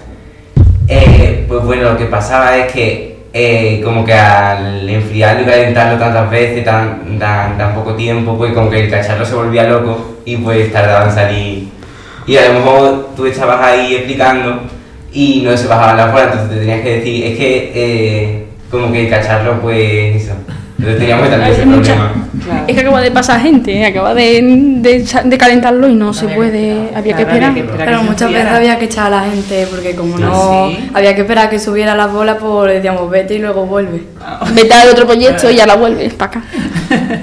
Eh, 0.88 1.46
pues 1.48 1.64
bueno, 1.64 1.94
lo 1.94 1.98
que 1.98 2.06
pasaba 2.06 2.58
es 2.58 2.72
que 2.72 3.16
eh, 3.34 3.82
como 3.84 4.06
que 4.06 4.14
al 4.14 4.88
enfriarlo 4.90 5.42
y 5.42 5.46
calentarlo 5.46 6.00
tantas 6.00 6.30
veces, 6.30 6.64
tan, 6.64 7.18
tan, 7.20 7.58
tan 7.58 7.74
poco 7.74 7.96
tiempo, 7.96 8.38
pues 8.38 8.54
como 8.54 8.70
que 8.70 8.86
el 8.86 8.90
cacharro 8.92 9.26
se 9.26 9.36
volvía 9.36 9.64
loco 9.64 10.20
y 10.26 10.38
pues 10.38 10.72
tardaba 10.72 11.06
en 11.06 11.12
salir. 11.12 11.68
Y 12.28 12.38
a 12.38 12.48
lo 12.50 12.60
mejor 12.60 13.10
tú 13.16 13.26
estabas 13.26 13.60
ahí 13.62 13.96
explicando 13.96 14.62
y 15.16 15.42
no 15.44 15.56
se 15.58 15.66
bajaba 15.68 15.96
la 15.96 16.08
bola, 16.12 16.24
entonces 16.26 16.50
te 16.50 16.56
tenías 16.58 16.82
que 16.82 16.96
decir, 16.98 17.24
es 17.26 17.38
que 17.38 17.72
eh, 17.74 18.46
como 18.70 18.92
que 18.92 19.06
el 19.06 19.10
cacharro 19.10 19.60
pues 19.62 20.22
eso. 20.24 20.34
Entonces 20.78 21.00
teníamos 21.00 21.30
también 21.30 21.52
ese 21.54 21.62
Hay 21.62 21.68
mucha- 21.68 21.94
problema. 21.96 22.12
Es 22.68 22.76
que 22.76 22.82
acaba 22.82 23.02
de 23.02 23.10
pasar 23.12 23.40
gente, 23.42 23.72
¿eh? 23.74 23.86
acaba 23.86 24.14
de, 24.14 24.42
de, 24.82 25.08
de 25.24 25.38
calentarlo 25.38 25.88
y 25.88 25.96
no 25.96 26.14
se 26.14 26.28
puede, 26.28 26.90
había 26.94 27.16
que 27.16 27.24
Claro, 27.24 27.30
esperar. 27.32 27.50
había 27.52 27.54
que 27.54 27.60
esperar 27.62 27.86
Pero 27.88 28.00
que 28.02 28.04
muchas 28.06 28.32
veces 28.32 28.52
había 28.52 28.78
que 28.78 28.86
echar 28.86 29.08
a 29.08 29.10
la 29.10 29.30
gente 29.30 29.68
porque 29.72 29.96
como 29.96 30.18
Ah, 30.18 30.20
no 30.20 30.68
sí. 30.70 30.90
había 30.94 31.16
que 31.16 31.22
esperar 31.22 31.48
a 31.48 31.50
que 31.50 31.60
subiera 31.60 31.96
las 31.96 32.12
bolas, 32.12 32.38
pues 32.42 32.74
decíamos 32.74 33.10
vete 33.10 33.36
y 33.36 33.40
luego 33.40 33.66
vuelve. 33.66 34.04
Vete 34.54 34.74
al 34.74 34.90
otro 34.90 35.06
proyecto 35.06 35.50
y 35.50 35.56
ya 35.56 35.66
la 35.66 35.76
vuelves 35.76 36.14
para 36.14 36.32
acá. 36.32 36.44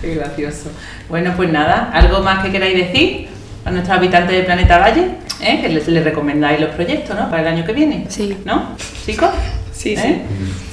Qué 0.00 0.14
gracioso. 0.14 0.70
Bueno, 1.08 1.32
pues 1.36 1.50
nada, 1.50 1.90
¿algo 1.92 2.20
más 2.20 2.44
que 2.44 2.52
queráis 2.52 2.74
decir 2.76 3.26
a 3.64 3.70
nuestros 3.72 3.98
habitantes 3.98 4.36
del 4.36 4.44
planeta 4.46 4.78
Valle? 4.78 5.08
¿Eh? 5.42 5.60
Que 5.60 5.68
les, 5.68 5.88
les 5.88 6.04
recomendáis 6.04 6.60
los 6.60 6.70
proyectos, 6.70 7.16
¿no? 7.16 7.30
Para 7.30 7.42
el 7.42 7.48
año 7.48 7.64
que 7.64 7.72
viene. 7.72 8.06
Sí. 8.08 8.36
¿No? 8.44 8.76
¿Chicos? 9.06 9.30
Sí, 9.72 9.94
¿Eh? 9.96 10.22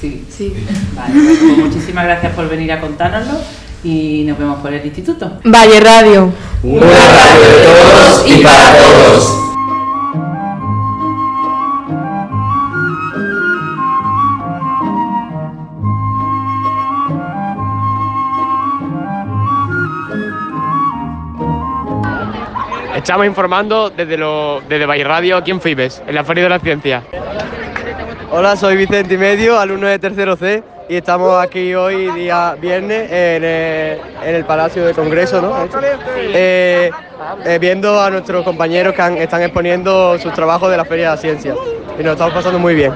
sí. 0.00 0.26
Sí. 0.30 0.54
Vale, 0.94 1.14
bueno, 1.14 1.38
pues 1.40 1.58
muchísimas 1.58 2.04
gracias 2.04 2.32
por 2.34 2.48
venir 2.48 2.72
a 2.72 2.80
contárnoslo 2.80 3.38
y 3.82 4.24
nos 4.26 4.38
vemos 4.38 4.60
por 4.60 4.72
el 4.72 4.84
instituto. 4.84 5.38
Valle 5.44 5.80
Radio. 5.80 6.32
Una 6.62 6.86
radio 6.86 7.48
de 7.48 7.64
todos 7.64 8.24
y 8.26 8.42
para 8.42 8.76
todos. 8.76 9.47
Estamos 23.08 23.24
informando 23.24 23.88
desde, 23.88 24.18
lo, 24.18 24.60
desde 24.68 24.84
Valle 24.84 25.02
Radio 25.02 25.38
aquí 25.38 25.50
en 25.50 25.62
Fibes, 25.62 26.02
en 26.06 26.14
la 26.14 26.24
Feria 26.24 26.42
de 26.42 26.50
la 26.50 26.58
Ciencia. 26.58 27.02
Hola, 28.30 28.54
soy 28.54 28.76
Vicente 28.76 29.14
y 29.14 29.16
Medio, 29.16 29.58
alumno 29.58 29.86
de 29.86 29.98
tercero 29.98 30.36
C, 30.36 30.62
y 30.90 30.96
estamos 30.96 31.42
aquí 31.42 31.74
hoy, 31.74 32.10
día 32.10 32.54
viernes, 32.60 33.10
en 33.10 33.44
el, 33.44 33.98
en 34.26 34.34
el 34.34 34.44
Palacio 34.44 34.84
de 34.84 34.92
Congreso, 34.92 35.40
¿no? 35.40 35.54
Eh, 36.18 36.90
eh, 37.46 37.58
viendo 37.58 37.98
a 37.98 38.10
nuestros 38.10 38.44
compañeros 38.44 38.92
que 38.92 39.00
han- 39.00 39.16
están 39.16 39.40
exponiendo 39.40 40.18
sus 40.18 40.34
trabajos 40.34 40.70
de 40.70 40.76
la 40.76 40.84
Feria 40.84 41.08
de 41.08 41.16
la 41.16 41.16
Ciencia. 41.22 41.54
Y 41.98 42.02
nos 42.02 42.12
estamos 42.12 42.34
pasando 42.34 42.58
muy 42.58 42.74
bien. 42.74 42.92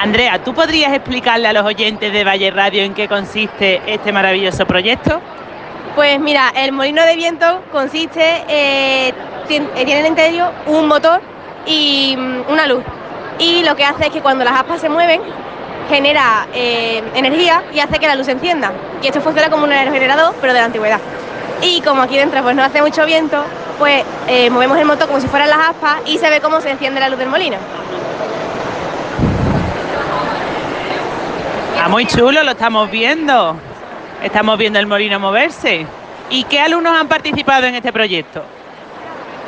Andrea, 0.00 0.38
¿tú 0.44 0.54
podrías 0.54 0.94
explicarle 0.94 1.48
a 1.48 1.52
los 1.52 1.64
oyentes 1.64 2.12
de 2.12 2.22
Valle 2.22 2.52
Radio 2.52 2.84
en 2.84 2.94
qué 2.94 3.08
consiste 3.08 3.82
este 3.88 4.12
maravilloso 4.12 4.64
proyecto? 4.66 5.20
Pues 5.96 6.20
mira, 6.20 6.52
el 6.54 6.70
molino 6.70 7.04
de 7.04 7.16
viento 7.16 7.60
consiste, 7.72 8.44
eh, 8.48 9.12
eh, 9.50 9.84
tiene 9.84 10.00
en 10.00 10.06
el 10.06 10.06
interior 10.06 10.52
un 10.66 10.86
motor 10.86 11.20
y 11.66 12.14
mm, 12.16 12.50
una 12.50 12.66
luz. 12.66 12.82
Y 13.38 13.62
lo 13.64 13.76
que 13.76 13.84
hace 13.84 14.06
es 14.06 14.10
que 14.10 14.20
cuando 14.20 14.44
las 14.44 14.54
aspas 14.54 14.80
se 14.80 14.88
mueven, 14.88 15.20
genera 15.88 16.46
eh, 16.52 17.02
energía 17.14 17.62
y 17.72 17.80
hace 17.80 17.98
que 17.98 18.06
la 18.06 18.14
luz 18.14 18.26
se 18.26 18.32
encienda. 18.32 18.72
Y 19.02 19.06
esto 19.06 19.20
funciona 19.20 19.50
como 19.50 19.64
un 19.64 19.72
aerogenerador, 19.72 20.34
pero 20.40 20.52
de 20.52 20.58
la 20.60 20.66
antigüedad. 20.66 21.00
Y 21.62 21.80
como 21.80 22.02
aquí 22.02 22.16
dentro 22.16 22.42
pues 22.42 22.54
no 22.54 22.62
hace 22.62 22.82
mucho 22.82 23.04
viento, 23.06 23.42
pues 23.78 24.04
eh, 24.28 24.50
movemos 24.50 24.78
el 24.78 24.84
motor 24.84 25.06
como 25.06 25.20
si 25.20 25.28
fueran 25.28 25.48
las 25.50 25.70
aspas 25.70 25.96
y 26.06 26.18
se 26.18 26.30
ve 26.30 26.40
cómo 26.40 26.60
se 26.60 26.70
enciende 26.70 27.00
la 27.00 27.08
luz 27.08 27.18
del 27.18 27.28
molino. 27.28 27.56
Ah, 31.80 31.88
muy 31.88 32.06
chulo, 32.06 32.42
lo 32.42 32.50
estamos 32.50 32.90
viendo. 32.90 33.56
Estamos 34.22 34.58
viendo 34.58 34.78
el 34.78 34.86
molino 34.86 35.20
moverse. 35.20 35.86
¿Y 36.28 36.44
qué 36.44 36.60
alumnos 36.60 36.96
han 36.96 37.08
participado 37.08 37.66
en 37.66 37.76
este 37.76 37.92
proyecto? 37.92 38.42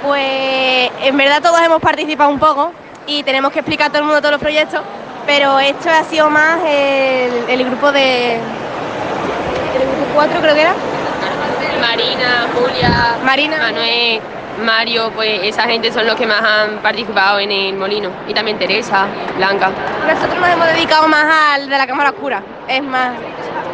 Pues 0.02 0.90
en 1.02 1.16
verdad 1.16 1.42
todos 1.42 1.60
hemos 1.60 1.80
participado 1.80 2.30
un 2.30 2.38
poco 2.38 2.72
y 3.06 3.22
tenemos 3.22 3.52
que 3.52 3.58
explicar 3.58 3.88
a 3.88 3.90
todo 3.90 3.98
el 3.98 4.04
mundo 4.04 4.20
todos 4.20 4.32
los 4.32 4.40
proyectos, 4.40 4.80
pero 5.26 5.58
esto 5.58 5.90
ha 5.90 6.04
sido 6.04 6.30
más 6.30 6.58
el, 6.64 7.48
el 7.48 7.64
grupo 7.64 7.92
de... 7.92 8.34
El 8.34 9.86
grupo 9.86 10.14
4 10.14 10.40
creo 10.40 10.54
que 10.54 10.60
era. 10.62 10.74
Marina, 11.80 12.46
Julia, 12.54 13.16
Marina. 13.24 13.56
Manuel, 13.58 14.20
Mario, 14.64 15.10
pues 15.14 15.40
esa 15.44 15.62
gente 15.64 15.92
son 15.92 16.06
los 16.06 16.16
que 16.16 16.26
más 16.26 16.42
han 16.42 16.78
participado 16.78 17.38
en 17.38 17.50
el 17.50 17.76
molino. 17.76 18.10
Y 18.28 18.34
también 18.34 18.58
Teresa, 18.58 19.06
Blanca. 19.36 19.70
Nosotros 20.06 20.38
nos 20.38 20.48
hemos 20.48 20.66
dedicado 20.66 21.08
más 21.08 21.24
al 21.54 21.68
de 21.68 21.78
la 21.78 21.86
cámara 21.86 22.10
oscura, 22.10 22.42
es 22.68 22.82
más... 22.82 23.12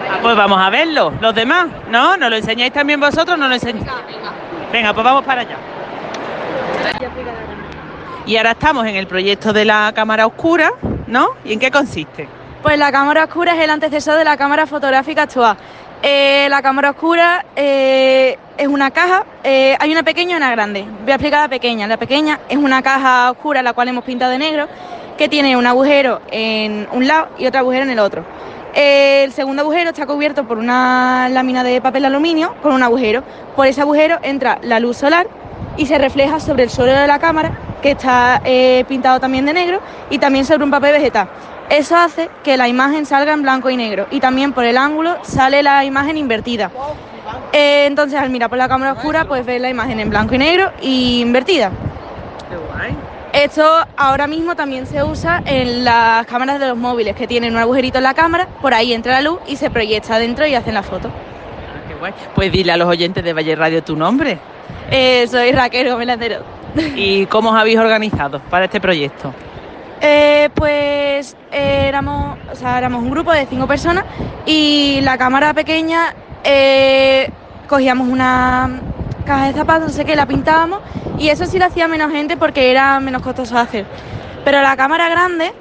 Ah, 0.09 0.19
pues 0.23 0.37
vamos 0.37 0.61
a 0.61 0.71
verlo. 0.71 1.13
Los 1.21 1.35
demás, 1.35 1.67
¿no? 1.91 2.17
¿Nos 2.17 2.31
lo 2.31 2.37
enseñáis 2.37 2.73
también 2.73 3.01
vosotros? 3.01 3.37
¿No 3.37 3.49
lo 3.49 3.55
enseñáis? 3.55 3.87
Venga, 4.73 4.93
pues 4.93 5.05
vamos 5.05 5.25
para 5.25 5.41
allá. 5.41 5.57
Y 8.27 8.37
ahora 8.37 8.53
estamos 8.53 8.87
en 8.87 8.97
el 8.97 9.07
proyecto 9.07 9.53
de 9.53 9.65
la 9.65 9.93
cámara 9.95 10.27
oscura, 10.27 10.73
¿no? 11.07 11.29
¿Y 11.45 11.53
en 11.53 11.61
qué 11.61 11.71
consiste? 11.71 12.29
Pues 12.63 12.77
la 12.79 12.91
cámara 12.91 13.25
oscura 13.25 13.55
es 13.55 13.63
el 13.63 13.71
antecesor 13.71 14.19
de 14.19 14.25
la 14.25 14.37
cámara 14.37 14.67
fotográfica 14.67 15.23
actual. 15.23 15.57
Eh, 16.03 16.49
la 16.51 16.61
cámara 16.61 16.91
oscura 16.91 17.47
eh, 17.55 18.37
es 18.59 18.67
una 18.67 18.91
caja, 18.91 19.25
eh, 19.45 19.77
hay 19.79 19.93
una 19.93 20.03
pequeña 20.03 20.35
y 20.35 20.37
una 20.37 20.51
grande. 20.51 20.85
Voy 21.03 21.13
a 21.13 21.15
explicar 21.15 21.41
la 21.41 21.49
pequeña. 21.49 21.87
La 21.87 21.97
pequeña 21.97 22.41
es 22.49 22.57
una 22.57 22.83
caja 22.83 23.31
oscura, 23.31 23.63
la 23.63 23.73
cual 23.73 23.89
hemos 23.89 24.05
pintado 24.05 24.33
de 24.33 24.39
negro, 24.39 24.67
que 25.17 25.29
tiene 25.29 25.57
un 25.57 25.67
agujero 25.67 26.21
en 26.31 26.89
un 26.91 27.07
lado 27.07 27.29
y 27.39 27.47
otro 27.47 27.61
agujero 27.61 27.85
en 27.85 27.91
el 27.91 28.01
otro. 28.01 28.25
El 28.75 29.33
segundo 29.33 29.63
agujero 29.63 29.91
está 29.91 30.05
cubierto 30.05 30.47
por 30.47 30.59
una 30.59 31.29
lámina 31.31 31.63
de 31.63 31.81
papel 31.81 32.05
aluminio 32.05 32.55
con 32.63 32.75
un 32.75 32.83
agujero. 32.83 33.23
Por 33.55 33.67
ese 33.67 33.81
agujero 33.81 34.19
entra 34.23 34.59
la 34.63 34.81
luz 34.81 34.99
solar 34.99 35.29
y 35.77 35.87
se 35.87 35.99
refleja 35.99 36.41
sobre 36.41 36.65
el 36.65 36.71
suelo 36.71 36.93
de 36.93 37.07
la 37.07 37.19
cámara, 37.19 37.59
que 37.83 37.93
está 37.93 38.41
eh, 38.45 38.85
pintado 38.89 39.21
también 39.21 39.47
de 39.47 39.53
negro, 39.53 39.81
y 40.11 40.19
también 40.19 40.45
sobre 40.45 40.65
un 40.65 40.71
papel 40.71 40.93
vegetal. 40.93 41.29
Eso 41.69 41.97
hace 41.97 42.31
que 42.45 42.57
la 42.57 42.69
imagen 42.69 43.07
salga 43.07 43.33
en 43.33 43.43
blanco 43.43 43.71
y 43.71 43.77
negro 43.77 44.07
y 44.13 44.21
también 44.21 44.53
por 44.53 44.65
el 44.65 44.79
ángulo 44.79 45.17
sale 45.23 45.65
la 45.65 45.85
imagen 45.85 46.17
invertida. 46.17 46.71
Eh, 47.53 47.87
entonces 47.87 48.21
al 48.21 48.31
mirar 48.31 48.49
por 48.49 48.59
la 48.59 48.69
cámara 48.69 48.93
oscura 48.93 49.25
pues 49.25 49.45
ves 49.45 49.61
la 49.61 49.69
imagen 49.69 49.99
en 49.99 50.09
blanco 50.09 50.37
y 50.37 50.39
negro 50.39 50.71
y 50.81 51.21
invertida. 51.23 51.73
Esto 53.33 53.65
ahora 53.97 54.29
mismo 54.29 54.55
también 54.55 54.87
se 54.87 55.03
usa 55.03 55.43
en 55.45 55.85
las 55.85 56.25
cámaras 56.27 56.61
de 56.61 56.69
los 56.69 56.77
móviles 56.77 57.17
que 57.17 57.27
tienen 57.27 57.53
un 57.53 57.59
agujerito 57.59 57.99
en 57.99 58.05
la 58.05 58.15
cámara, 58.15 58.47
por 58.63 58.73
ahí 58.73 58.93
entra 58.93 59.13
la 59.15 59.21
luz 59.21 59.41
y 59.47 59.57
se 59.57 59.69
proyecta 59.69 60.15
adentro 60.15 60.47
y 60.47 60.55
hacen 60.55 60.73
la 60.73 60.83
foto. 60.83 61.11
Guay. 61.99 62.13
Pues 62.35 62.53
dile 62.53 62.73
a 62.73 62.77
los 62.77 62.89
oyentes 62.89 63.23
de 63.25 63.33
Valle 63.33 63.57
Radio 63.57 63.83
tu 63.83 63.97
nombre. 63.97 64.39
Eh, 64.91 65.27
soy 65.29 65.53
Raquel 65.53 65.91
Gómez. 65.91 66.19
¿Y 66.97 67.27
cómo 67.27 67.51
os 67.51 67.57
habéis 67.57 67.79
organizado 67.79 68.41
para 68.51 68.67
este 68.67 68.81
proyecto? 68.81 69.33
Eh, 70.01 70.51
pues 70.55 71.37
eh, 71.51 71.87
éramos, 71.89 72.39
o 72.53 72.55
sea, 72.55 72.79
éramos 72.79 73.03
un 73.03 73.11
grupo 73.11 73.33
de 73.33 73.47
cinco 73.47 73.67
personas 73.67 74.05
y 74.45 75.01
la 75.03 75.17
cámara 75.17 75.55
pequeña 75.55 76.15
cogíamos 77.67 78.07
una 78.07 78.81
caja 79.25 79.47
de 79.49 79.53
zapatos, 79.55 79.89
no 79.89 79.93
sé 79.93 80.05
qué, 80.05 80.15
la 80.15 80.27
pintábamos 80.27 80.81
y 81.19 81.29
eso 81.31 81.45
sí 81.47 81.59
lo 81.59 81.65
hacía 81.65 81.89
menos 81.89 82.13
gente 82.13 82.37
porque 82.37 82.71
era 82.71 83.01
menos 83.01 83.23
costoso 83.23 83.59
hacer. 83.59 83.85
Pero 84.45 84.63
la 84.63 84.77
cámara 84.77 85.09
grande, 85.09 85.53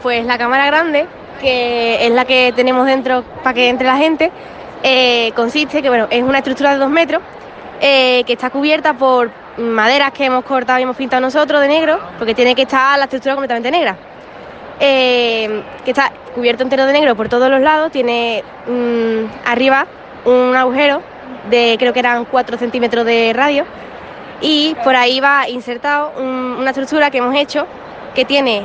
pues 0.00 0.24
la 0.24 0.38
cámara 0.38 0.66
grande, 0.66 1.06
que 1.44 2.06
es 2.06 2.10
la 2.10 2.24
que 2.24 2.52
tenemos 2.56 2.86
dentro 2.86 3.22
para 3.42 3.52
que 3.52 3.68
entre 3.68 3.86
la 3.86 3.96
gente, 3.98 4.30
eh, 4.82 5.30
consiste 5.36 5.82
que 5.82 5.88
bueno, 5.90 6.06
es 6.10 6.22
una 6.22 6.38
estructura 6.38 6.72
de 6.72 6.78
dos 6.78 6.88
metros 6.90 7.22
eh, 7.80 8.24
que 8.26 8.32
está 8.32 8.48
cubierta 8.48 8.94
por 8.94 9.30
maderas 9.58 10.10
que 10.12 10.24
hemos 10.24 10.42
cortado 10.44 10.78
y 10.78 10.82
hemos 10.82 10.96
pintado 10.96 11.20
nosotros 11.20 11.60
de 11.60 11.68
negro, 11.68 12.00
porque 12.18 12.34
tiene 12.34 12.54
que 12.54 12.62
estar 12.62 12.98
la 12.98 13.04
estructura 13.04 13.34
completamente 13.34 13.70
negra. 13.70 13.96
Eh, 14.80 15.62
que 15.84 15.90
está 15.90 16.10
cubierto 16.34 16.62
entero 16.64 16.86
de 16.86 16.92
negro 16.94 17.14
por 17.14 17.28
todos 17.28 17.48
los 17.50 17.60
lados, 17.60 17.92
tiene 17.92 18.42
mm, 18.66 19.46
arriba 19.46 19.86
un 20.24 20.56
agujero 20.56 21.02
de 21.50 21.76
creo 21.78 21.92
que 21.92 22.00
eran 22.00 22.24
4 22.24 22.56
centímetros 22.58 23.04
de 23.04 23.32
radio 23.34 23.64
y 24.40 24.74
por 24.82 24.96
ahí 24.96 25.20
va 25.20 25.48
insertado 25.48 26.12
un- 26.18 26.56
una 26.58 26.70
estructura 26.70 27.10
que 27.10 27.18
hemos 27.18 27.34
hecho 27.36 27.66
que 28.14 28.24
tiene 28.24 28.62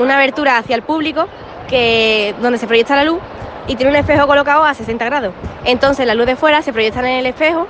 una 0.00 0.16
abertura 0.16 0.58
hacia 0.58 0.74
el 0.74 0.82
público 0.82 1.28
que, 1.68 2.34
donde 2.40 2.58
se 2.58 2.66
proyecta 2.66 2.96
la 2.96 3.04
luz 3.04 3.18
y 3.66 3.76
tiene 3.76 3.90
un 3.90 3.96
espejo 3.96 4.26
colocado 4.26 4.64
a 4.64 4.74
60 4.74 5.04
grados. 5.04 5.34
Entonces 5.64 6.06
la 6.06 6.14
luz 6.14 6.26
de 6.26 6.36
fuera 6.36 6.62
se 6.62 6.72
proyecta 6.72 7.00
en 7.00 7.06
el 7.06 7.26
espejo, 7.26 7.66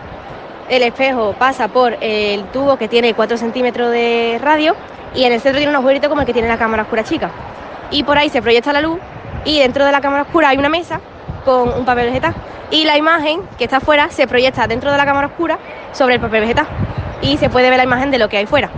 el 0.68 0.82
espejo 0.82 1.34
pasa 1.38 1.68
por 1.68 1.96
el 2.00 2.44
tubo 2.46 2.76
que 2.76 2.88
tiene 2.88 3.14
4 3.14 3.36
centímetros 3.36 3.90
de 3.90 4.38
radio 4.42 4.74
y 5.14 5.24
en 5.24 5.32
el 5.32 5.40
centro 5.40 5.58
tiene 5.58 5.70
un 5.70 5.76
agujerito 5.76 6.08
como 6.08 6.22
el 6.22 6.26
que 6.26 6.32
tiene 6.32 6.48
la 6.48 6.58
cámara 6.58 6.84
oscura 6.84 7.04
chica. 7.04 7.30
Y 7.90 8.04
por 8.04 8.16
ahí 8.16 8.30
se 8.30 8.40
proyecta 8.40 8.72
la 8.72 8.80
luz 8.80 8.98
y 9.44 9.58
dentro 9.58 9.84
de 9.84 9.92
la 9.92 10.00
cámara 10.00 10.22
oscura 10.22 10.48
hay 10.48 10.58
una 10.58 10.68
mesa 10.68 11.00
con 11.44 11.68
un 11.68 11.84
papel 11.84 12.06
vegetal. 12.06 12.34
Y 12.70 12.84
la 12.84 12.96
imagen 12.96 13.42
que 13.58 13.64
está 13.64 13.78
afuera 13.78 14.08
se 14.10 14.26
proyecta 14.26 14.66
dentro 14.66 14.90
de 14.90 14.96
la 14.96 15.04
cámara 15.04 15.26
oscura 15.26 15.58
sobre 15.92 16.14
el 16.14 16.20
papel 16.20 16.40
vegetal. 16.40 16.66
Y 17.20 17.36
se 17.36 17.50
puede 17.50 17.68
ver 17.68 17.76
la 17.76 17.84
imagen 17.84 18.10
de 18.10 18.18
lo 18.18 18.28
que 18.28 18.38
hay 18.38 18.46
fuera. 18.46 18.70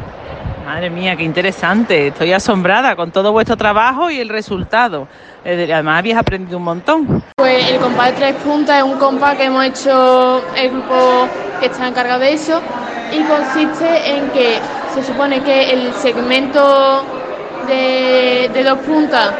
Madre 0.64 0.88
mía, 0.88 1.14
qué 1.14 1.24
interesante. 1.24 2.06
Estoy 2.08 2.32
asombrada 2.32 2.96
con 2.96 3.10
todo 3.10 3.32
vuestro 3.32 3.54
trabajo 3.56 4.10
y 4.10 4.18
el 4.18 4.30
resultado. 4.30 5.06
Eh, 5.44 5.68
Además, 5.70 5.98
habéis 5.98 6.16
aprendido 6.16 6.56
un 6.56 6.64
montón. 6.64 7.22
Pues 7.36 7.70
el 7.70 7.78
compás 7.78 8.12
de 8.12 8.12
tres 8.12 8.34
puntas 8.36 8.78
es 8.78 8.82
un 8.82 8.98
compás 8.98 9.36
que 9.36 9.44
hemos 9.44 9.62
hecho 9.62 10.42
el 10.56 10.70
grupo 10.70 11.28
que 11.60 11.66
está 11.66 11.86
encargado 11.86 12.20
de 12.20 12.32
eso 12.32 12.62
y 13.12 13.22
consiste 13.24 14.10
en 14.10 14.30
que 14.30 14.58
se 14.94 15.02
supone 15.02 15.42
que 15.42 15.70
el 15.70 15.92
segmento 15.92 17.04
de, 17.68 18.64
dos 18.64 18.78
puntas 18.78 19.34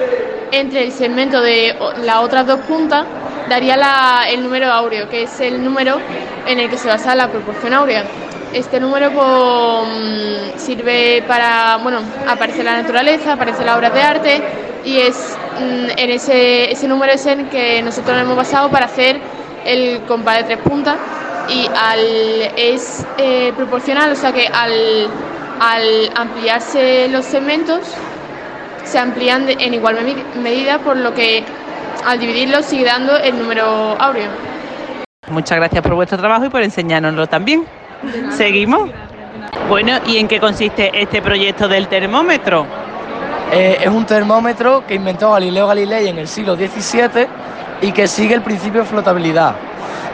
entre 0.53 0.85
el 0.85 0.93
segmento 0.93 1.41
de 1.41 1.75
las 2.05 2.17
otras 2.19 2.47
dos 2.47 2.61
puntas 2.61 3.07
daría 3.49 3.77
el 4.31 4.43
número 4.43 4.71
áureo, 4.71 5.09
que 5.09 5.23
es 5.23 5.41
el 5.41 5.65
número 5.65 5.99
en 6.47 6.61
el 6.61 6.69
que 6.69 6.77
se 6.77 6.89
basa 6.89 7.15
la 7.15 7.29
proporción 7.29 7.73
áurea. 7.73 8.05
Este 8.55 8.79
número 8.79 9.11
pues, 9.11 9.27
mm, 9.27 10.59
sirve 10.59 11.23
para, 11.27 11.77
bueno, 11.83 11.99
aparece 12.29 12.63
la 12.63 12.81
naturaleza, 12.81 13.33
aparece 13.33 13.65
las 13.65 13.77
obras 13.77 13.93
de 13.93 14.01
arte 14.03 14.43
y 14.85 14.99
es 15.01 15.37
mm, 15.61 15.99
en 15.99 16.11
ese, 16.11 16.71
ese 16.71 16.87
número 16.87 17.13
es 17.13 17.27
en 17.27 17.49
que 17.49 17.83
nosotros 17.83 18.15
nos 18.17 18.25
hemos 18.25 18.37
basado 18.37 18.71
para 18.71 18.87
hacer 18.87 19.19
el 19.65 20.03
compás 20.07 20.39
de 20.39 20.45
tres 20.45 20.59
puntas 20.59 20.97
y 21.49 21.69
al, 21.77 22.01
es 22.57 23.05
eh, 23.19 23.53
proporcional, 23.57 24.13
o 24.13 24.17
sea 24.17 24.33
que 24.33 24.47
al, 24.47 25.09
al 25.61 26.11
ampliarse 26.15 27.09
los 27.11 27.25
segmentos 27.25 27.81
se 28.85 28.99
amplían 28.99 29.49
en 29.49 29.75
igual 29.75 29.97
medi- 29.99 30.23
medida, 30.41 30.79
por 30.79 30.97
lo 30.97 31.13
que 31.13 31.43
al 32.07 32.19
dividirlos 32.21 32.67
sigue 32.67 32.85
dando 32.85 33.17
el 33.17 33.37
número 33.39 33.97
áureo. 33.99 34.29
Muchas 35.31 35.57
gracias 35.59 35.83
por 35.83 35.95
vuestro 35.95 36.19
trabajo 36.19 36.45
y 36.45 36.51
por 36.51 36.63
enseñárnoslo 36.63 37.27
también. 37.27 37.65
¿Seguimos? 38.31 38.91
Bueno, 39.69 39.99
¿y 40.07 40.19
en 40.19 40.29
qué 40.29 40.41
consiste 40.41 40.91
este 41.01 41.23
proyecto 41.23 41.69
del 41.69 41.89
termómetro? 41.89 42.67
Eh, 43.53 43.79
es 43.81 43.89
un 43.89 44.05
termómetro 44.05 44.85
que 44.87 44.95
inventó 44.95 45.33
Galileo 45.33 45.67
Galilei 45.67 46.09
en 46.09 46.19
el 46.19 46.29
siglo 46.29 46.57
XVII 46.57 47.27
y 47.83 47.93
que 47.93 48.07
sigue 48.07 48.35
el 48.35 48.43
principio 48.43 48.81
de 48.81 48.87
flotabilidad. 48.87 49.55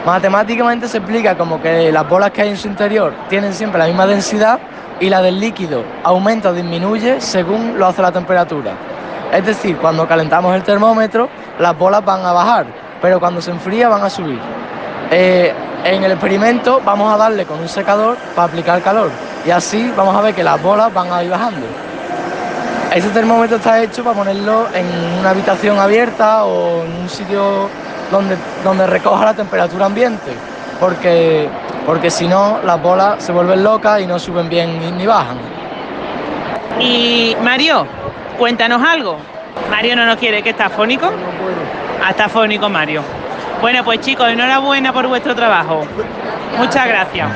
Matemáticamente 0.05 0.87
se 0.87 0.97
explica 0.97 1.35
como 1.35 1.61
que 1.61 1.91
las 1.91 2.07
bolas 2.07 2.31
que 2.31 2.41
hay 2.41 2.49
en 2.49 2.57
su 2.57 2.67
interior 2.67 3.13
tienen 3.29 3.53
siempre 3.53 3.79
la 3.79 3.87
misma 3.87 4.07
densidad 4.07 4.59
y 4.99 5.09
la 5.09 5.21
del 5.21 5.39
líquido 5.39 5.83
aumenta 6.03 6.49
o 6.49 6.53
disminuye 6.53 7.21
según 7.21 7.77
lo 7.77 7.87
hace 7.87 8.01
la 8.01 8.11
temperatura. 8.11 8.73
Es 9.31 9.45
decir, 9.45 9.77
cuando 9.77 10.07
calentamos 10.07 10.55
el 10.55 10.63
termómetro, 10.63 11.29
las 11.59 11.77
bolas 11.77 12.03
van 12.03 12.25
a 12.25 12.31
bajar, 12.31 12.65
pero 13.01 13.19
cuando 13.19 13.41
se 13.41 13.51
enfría 13.51 13.89
van 13.89 14.03
a 14.03 14.09
subir. 14.09 14.39
Eh, 15.09 15.53
en 15.83 16.03
el 16.03 16.11
experimento 16.11 16.81
vamos 16.83 17.13
a 17.13 17.17
darle 17.17 17.45
con 17.45 17.59
un 17.59 17.67
secador 17.67 18.17
para 18.35 18.47
aplicar 18.47 18.81
calor 18.81 19.09
y 19.45 19.51
así 19.51 19.91
vamos 19.95 20.15
a 20.15 20.21
ver 20.21 20.33
que 20.35 20.43
las 20.43 20.61
bolas 20.61 20.93
van 20.93 21.11
a 21.11 21.23
ir 21.23 21.29
bajando. 21.29 21.65
Ese 22.93 23.09
termómetro 23.09 23.57
está 23.57 23.81
hecho 23.81 24.03
para 24.03 24.17
ponerlo 24.17 24.67
en 24.73 24.85
una 25.19 25.29
habitación 25.29 25.79
abierta 25.79 26.43
o 26.43 26.83
en 26.83 27.03
un 27.03 27.09
sitio 27.09 27.69
donde, 28.11 28.35
donde 28.63 28.85
recoja 28.85 29.25
la 29.25 29.33
temperatura 29.33 29.85
ambiente, 29.85 30.31
porque, 30.79 31.47
porque 31.85 32.11
si 32.11 32.27
no 32.27 32.59
las 32.65 32.81
bolas 32.81 33.23
se 33.23 33.31
vuelven 33.31 33.63
locas 33.63 34.01
y 34.01 34.07
no 34.07 34.19
suben 34.19 34.49
bien 34.49 34.77
ni, 34.79 34.91
ni 34.91 35.05
bajan. 35.05 35.37
Y 36.79 37.35
Mario, 37.41 37.85
cuéntanos 38.37 38.81
algo. 38.83 39.17
Mario 39.69 39.95
no 39.95 40.05
nos 40.05 40.17
quiere, 40.17 40.43
que 40.43 40.49
está 40.49 40.69
fónico. 40.69 41.09
Ah, 42.03 42.09
está 42.09 42.27
fónico 42.27 42.67
Mario. 42.67 43.03
Bueno, 43.61 43.83
pues 43.83 44.01
chicos, 44.01 44.27
enhorabuena 44.27 44.91
por 44.91 45.07
vuestro 45.07 45.35
trabajo. 45.35 45.85
Muchas 46.57 46.87
gracias. 46.87 47.29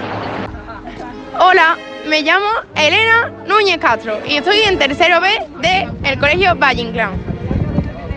Hola, 1.40 1.78
me 2.08 2.24
llamo 2.24 2.48
Elena 2.76 3.32
Núñez 3.48 3.78
Castro 3.78 4.20
y 4.28 4.38
estoy 4.38 4.58
en 4.62 4.80
tercero 4.80 5.22
B 5.22 5.30
del 6.02 6.20
Colegio 6.20 6.56
Valle 6.56 6.82
Inclán. 6.82 7.12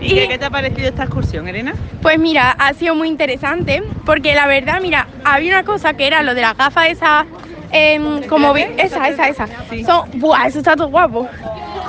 ¿Y 0.01 0.15
qué, 0.15 0.27
qué 0.27 0.37
te 0.39 0.45
ha 0.45 0.49
parecido 0.49 0.87
esta 0.87 1.03
excursión, 1.03 1.47
Elena? 1.47 1.75
Pues 2.01 2.17
mira, 2.17 2.51
ha 2.57 2.73
sido 2.73 2.95
muy 2.95 3.09
interesante 3.09 3.83
porque 4.05 4.33
la 4.33 4.47
verdad, 4.47 4.79
mira, 4.81 5.07
había 5.23 5.51
una 5.51 5.63
cosa 5.63 5.93
que 5.93 6.07
era 6.07 6.23
lo 6.23 6.33
de 6.33 6.41
las 6.41 6.57
gafas 6.57 6.89
esas, 6.89 7.25
em, 7.71 8.23
como 8.23 8.55
esa, 8.55 9.07
esa, 9.07 9.27
esa. 9.27 9.47
Son, 9.85 10.09
buah, 10.15 10.47
eso 10.47 10.59
está 10.59 10.75
todo 10.75 10.87
guapo. 10.87 11.27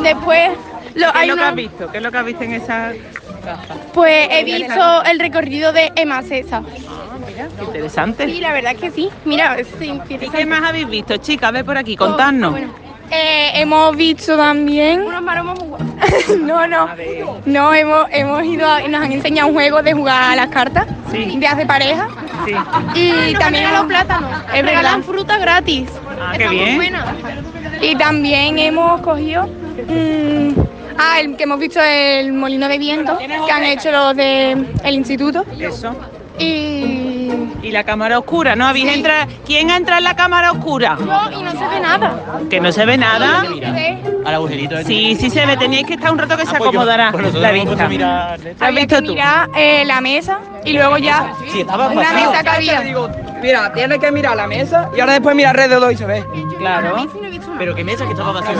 Después, 0.00 0.50
lo, 0.94 1.12
¿Qué 1.12 1.20
es 1.22 1.28
lo 1.28 1.36
que 1.36 1.42
has 1.42 1.54
visto? 1.54 1.90
¿Qué 1.90 1.96
es 1.98 2.02
lo 2.02 2.10
que 2.12 2.18
has 2.18 2.24
visto 2.24 2.44
en 2.44 2.52
esa 2.54 2.92
gafa? 3.44 3.74
pues 3.94 4.28
he 4.30 4.44
visto 4.44 5.02
el 5.04 5.18
recorrido 5.18 5.72
de 5.72 5.92
Emma 5.96 6.22
César. 6.22 6.62
Qué 7.58 7.64
interesante. 7.64 8.26
Sí, 8.26 8.40
la 8.40 8.52
verdad 8.52 8.72
es 8.74 8.80
que 8.80 8.90
sí. 8.90 9.08
Mira, 9.24 9.56
sí, 9.78 9.98
¿Y 10.08 10.28
qué 10.30 10.46
más 10.46 10.62
habéis 10.62 10.88
visto, 10.88 11.16
chicas? 11.18 11.52
Ve 11.52 11.64
por 11.64 11.76
aquí, 11.78 11.96
contadnos. 11.96 12.54
Eh, 13.12 13.50
hemos 13.54 13.96
visto 13.96 14.36
también. 14.36 15.02
Unos 15.02 15.22
maromos 15.22 15.58
No, 16.40 16.66
no. 16.68 16.88
No, 17.44 17.74
hemos, 17.74 18.06
hemos 18.12 18.44
ido 18.44 18.70
a- 18.70 18.82
y 18.82 18.88
nos 18.88 19.02
han 19.02 19.10
enseñado 19.12 19.48
un 19.48 19.54
juego 19.54 19.82
de 19.82 19.92
jugar 19.94 20.32
a 20.32 20.36
las 20.36 20.46
cartas. 20.48 20.86
De 21.10 21.46
hacer 21.46 21.66
pareja. 21.66 22.06
Y 22.94 23.34
también 23.34 23.72
los 23.72 23.86
plátanos. 23.86 24.30
Es 24.54 24.62
regalan 24.64 25.02
fruta 25.02 25.38
gratis. 25.38 25.88
Ah, 26.20 26.32
qué 26.36 26.44
Está 26.44 26.52
muy 26.54 26.64
bien. 26.64 26.76
buena. 26.76 27.04
Y 27.80 27.96
también 27.96 28.58
hemos 28.58 29.00
cogido. 29.00 29.46
mm, 29.88 30.50
ah, 31.00 31.20
el 31.20 31.36
que 31.36 31.44
hemos 31.44 31.58
visto 31.58 31.80
el 31.82 32.32
molino 32.32 32.68
de 32.68 32.78
viento 32.78 33.18
que 33.18 33.52
han 33.52 33.64
hecho 33.64 33.90
los 33.90 34.14
del 34.16 34.66
instituto. 34.90 35.44
Eso. 35.58 35.94
Y. 36.38 37.28
Y 37.62 37.70
la 37.72 37.84
cámara 37.84 38.18
oscura, 38.18 38.56
¿no? 38.56 38.66
¿Habéis 38.66 38.88
entrado? 38.94 39.26
¿Quién 39.44 39.70
ha 39.70 39.76
entrado 39.76 39.98
en 39.98 40.04
la 40.04 40.16
cámara 40.16 40.52
oscura? 40.52 40.96
No, 40.96 41.30
y 41.30 41.42
no 41.42 41.50
se 41.52 41.58
ve 41.68 41.80
nada. 41.80 42.14
Que 42.48 42.58
no 42.60 42.72
se 42.72 42.86
ve 42.86 42.96
nada. 42.96 43.44
Al 44.24 44.34
agujerito. 44.34 44.76
Sí, 44.84 45.14
sí 45.20 45.28
se 45.28 45.44
ve. 45.44 45.56
Teníais 45.58 45.86
que 45.86 45.94
estar 45.94 46.10
un 46.10 46.18
rato 46.18 46.36
que 46.38 46.46
se 46.46 46.54
Ah, 46.54 46.58
pues 46.58 46.72
yo- 46.72 46.80
acomodará 46.80 47.12
pues 47.12 47.34
la 47.34 47.50
vista. 47.52 47.84
a 47.84 47.88
mirar 47.88 48.40
¿Has 48.60 48.74
visto 48.74 48.96
que 48.96 49.02
tú? 49.02 49.12
mirar 49.12 49.50
eh, 49.54 49.84
la 49.84 50.00
mesa 50.00 50.38
y 50.64 50.72
luego 50.72 50.96
ya. 50.96 51.34
Sí, 51.52 51.60
estaba 51.60 51.88
una 51.88 52.12
mesa 52.12 52.42
que 52.42 52.48
había. 52.48 52.82
Mira, 53.42 53.72
tienes 53.74 53.98
que 53.98 54.10
mirar 54.12 54.36
la 54.36 54.46
mesa 54.46 54.88
y 54.96 55.00
ahora 55.00 55.12
después 55.14 55.36
mira 55.36 55.50
alrededor 55.50 55.92
y 55.92 55.96
se 55.96 56.06
ve. 56.06 56.24
Claro. 56.58 57.06
Pero 57.60 57.74
qué 57.74 57.84
mesa 57.84 58.06
que 58.06 58.12
estaba 58.12 58.32
vacío. 58.32 58.58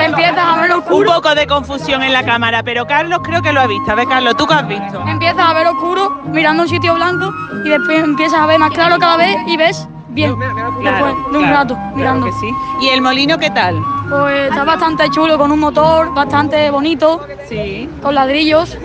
Empiezas 0.00 0.38
a 0.38 0.60
ver 0.60 0.72
Un 0.72 0.78
oscuro. 0.80 1.12
poco 1.14 1.34
de 1.36 1.46
confusión 1.46 2.02
en 2.02 2.12
la 2.12 2.24
cámara, 2.24 2.64
pero 2.64 2.84
Carlos 2.84 3.20
creo 3.22 3.40
que 3.42 3.52
lo 3.52 3.60
ha 3.60 3.68
visto. 3.68 3.92
A 3.92 3.94
ver, 3.94 4.08
Carlos, 4.08 4.36
¿tú 4.36 4.44
qué 4.44 4.54
has 4.54 4.66
visto? 4.66 5.00
Empiezas 5.06 5.38
a 5.48 5.52
ver 5.54 5.68
oscuro 5.68 6.20
mirando 6.24 6.64
un 6.64 6.68
sitio 6.68 6.94
blanco 6.94 7.32
y 7.64 7.68
después 7.68 8.02
empiezas 8.02 8.40
a 8.40 8.46
ver 8.46 8.58
más 8.58 8.72
claro 8.72 8.98
cada 8.98 9.16
vez 9.16 9.36
y 9.46 9.56
ves 9.56 9.86
bien. 10.08 10.36
después 10.36 10.56
de 10.56 10.68
un 10.68 11.44
claro, 11.44 11.54
rato 11.54 11.74
claro 11.76 11.96
mirando. 11.96 12.26
que 12.26 12.32
sí. 12.32 12.50
¿Y 12.80 12.88
el 12.88 13.02
molino 13.02 13.38
qué 13.38 13.50
tal? 13.50 13.80
Pues 14.10 14.50
está 14.50 14.64
bastante 14.64 15.08
chulo 15.10 15.38
con 15.38 15.52
un 15.52 15.60
motor 15.60 16.12
bastante 16.12 16.68
bonito. 16.72 17.24
Sí. 17.48 17.88
Con 18.02 18.16
ladrillos. 18.16 18.76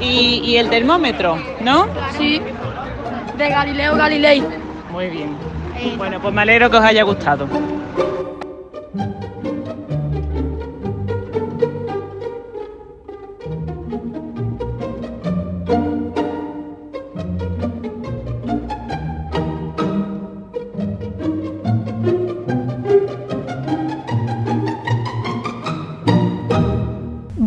¿Y, 0.00 0.40
y 0.42 0.56
el 0.56 0.70
termómetro, 0.70 1.36
no? 1.60 1.86
Sí. 2.16 2.40
De 3.36 3.48
Galileo 3.50 3.94
Galilei. 3.94 4.42
Muy 4.90 5.08
bien. 5.10 5.36
Bueno, 5.96 6.20
pues 6.20 6.34
me 6.34 6.42
alegro 6.42 6.70
que 6.70 6.76
os 6.76 6.84
haya 6.84 7.02
gustado. 7.02 7.48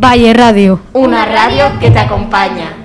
Valle 0.02 0.34
Radio. 0.34 0.80
Una 0.94 1.26
radio 1.26 1.66
que 1.80 1.92
te 1.92 2.00
acompaña. 2.00 2.79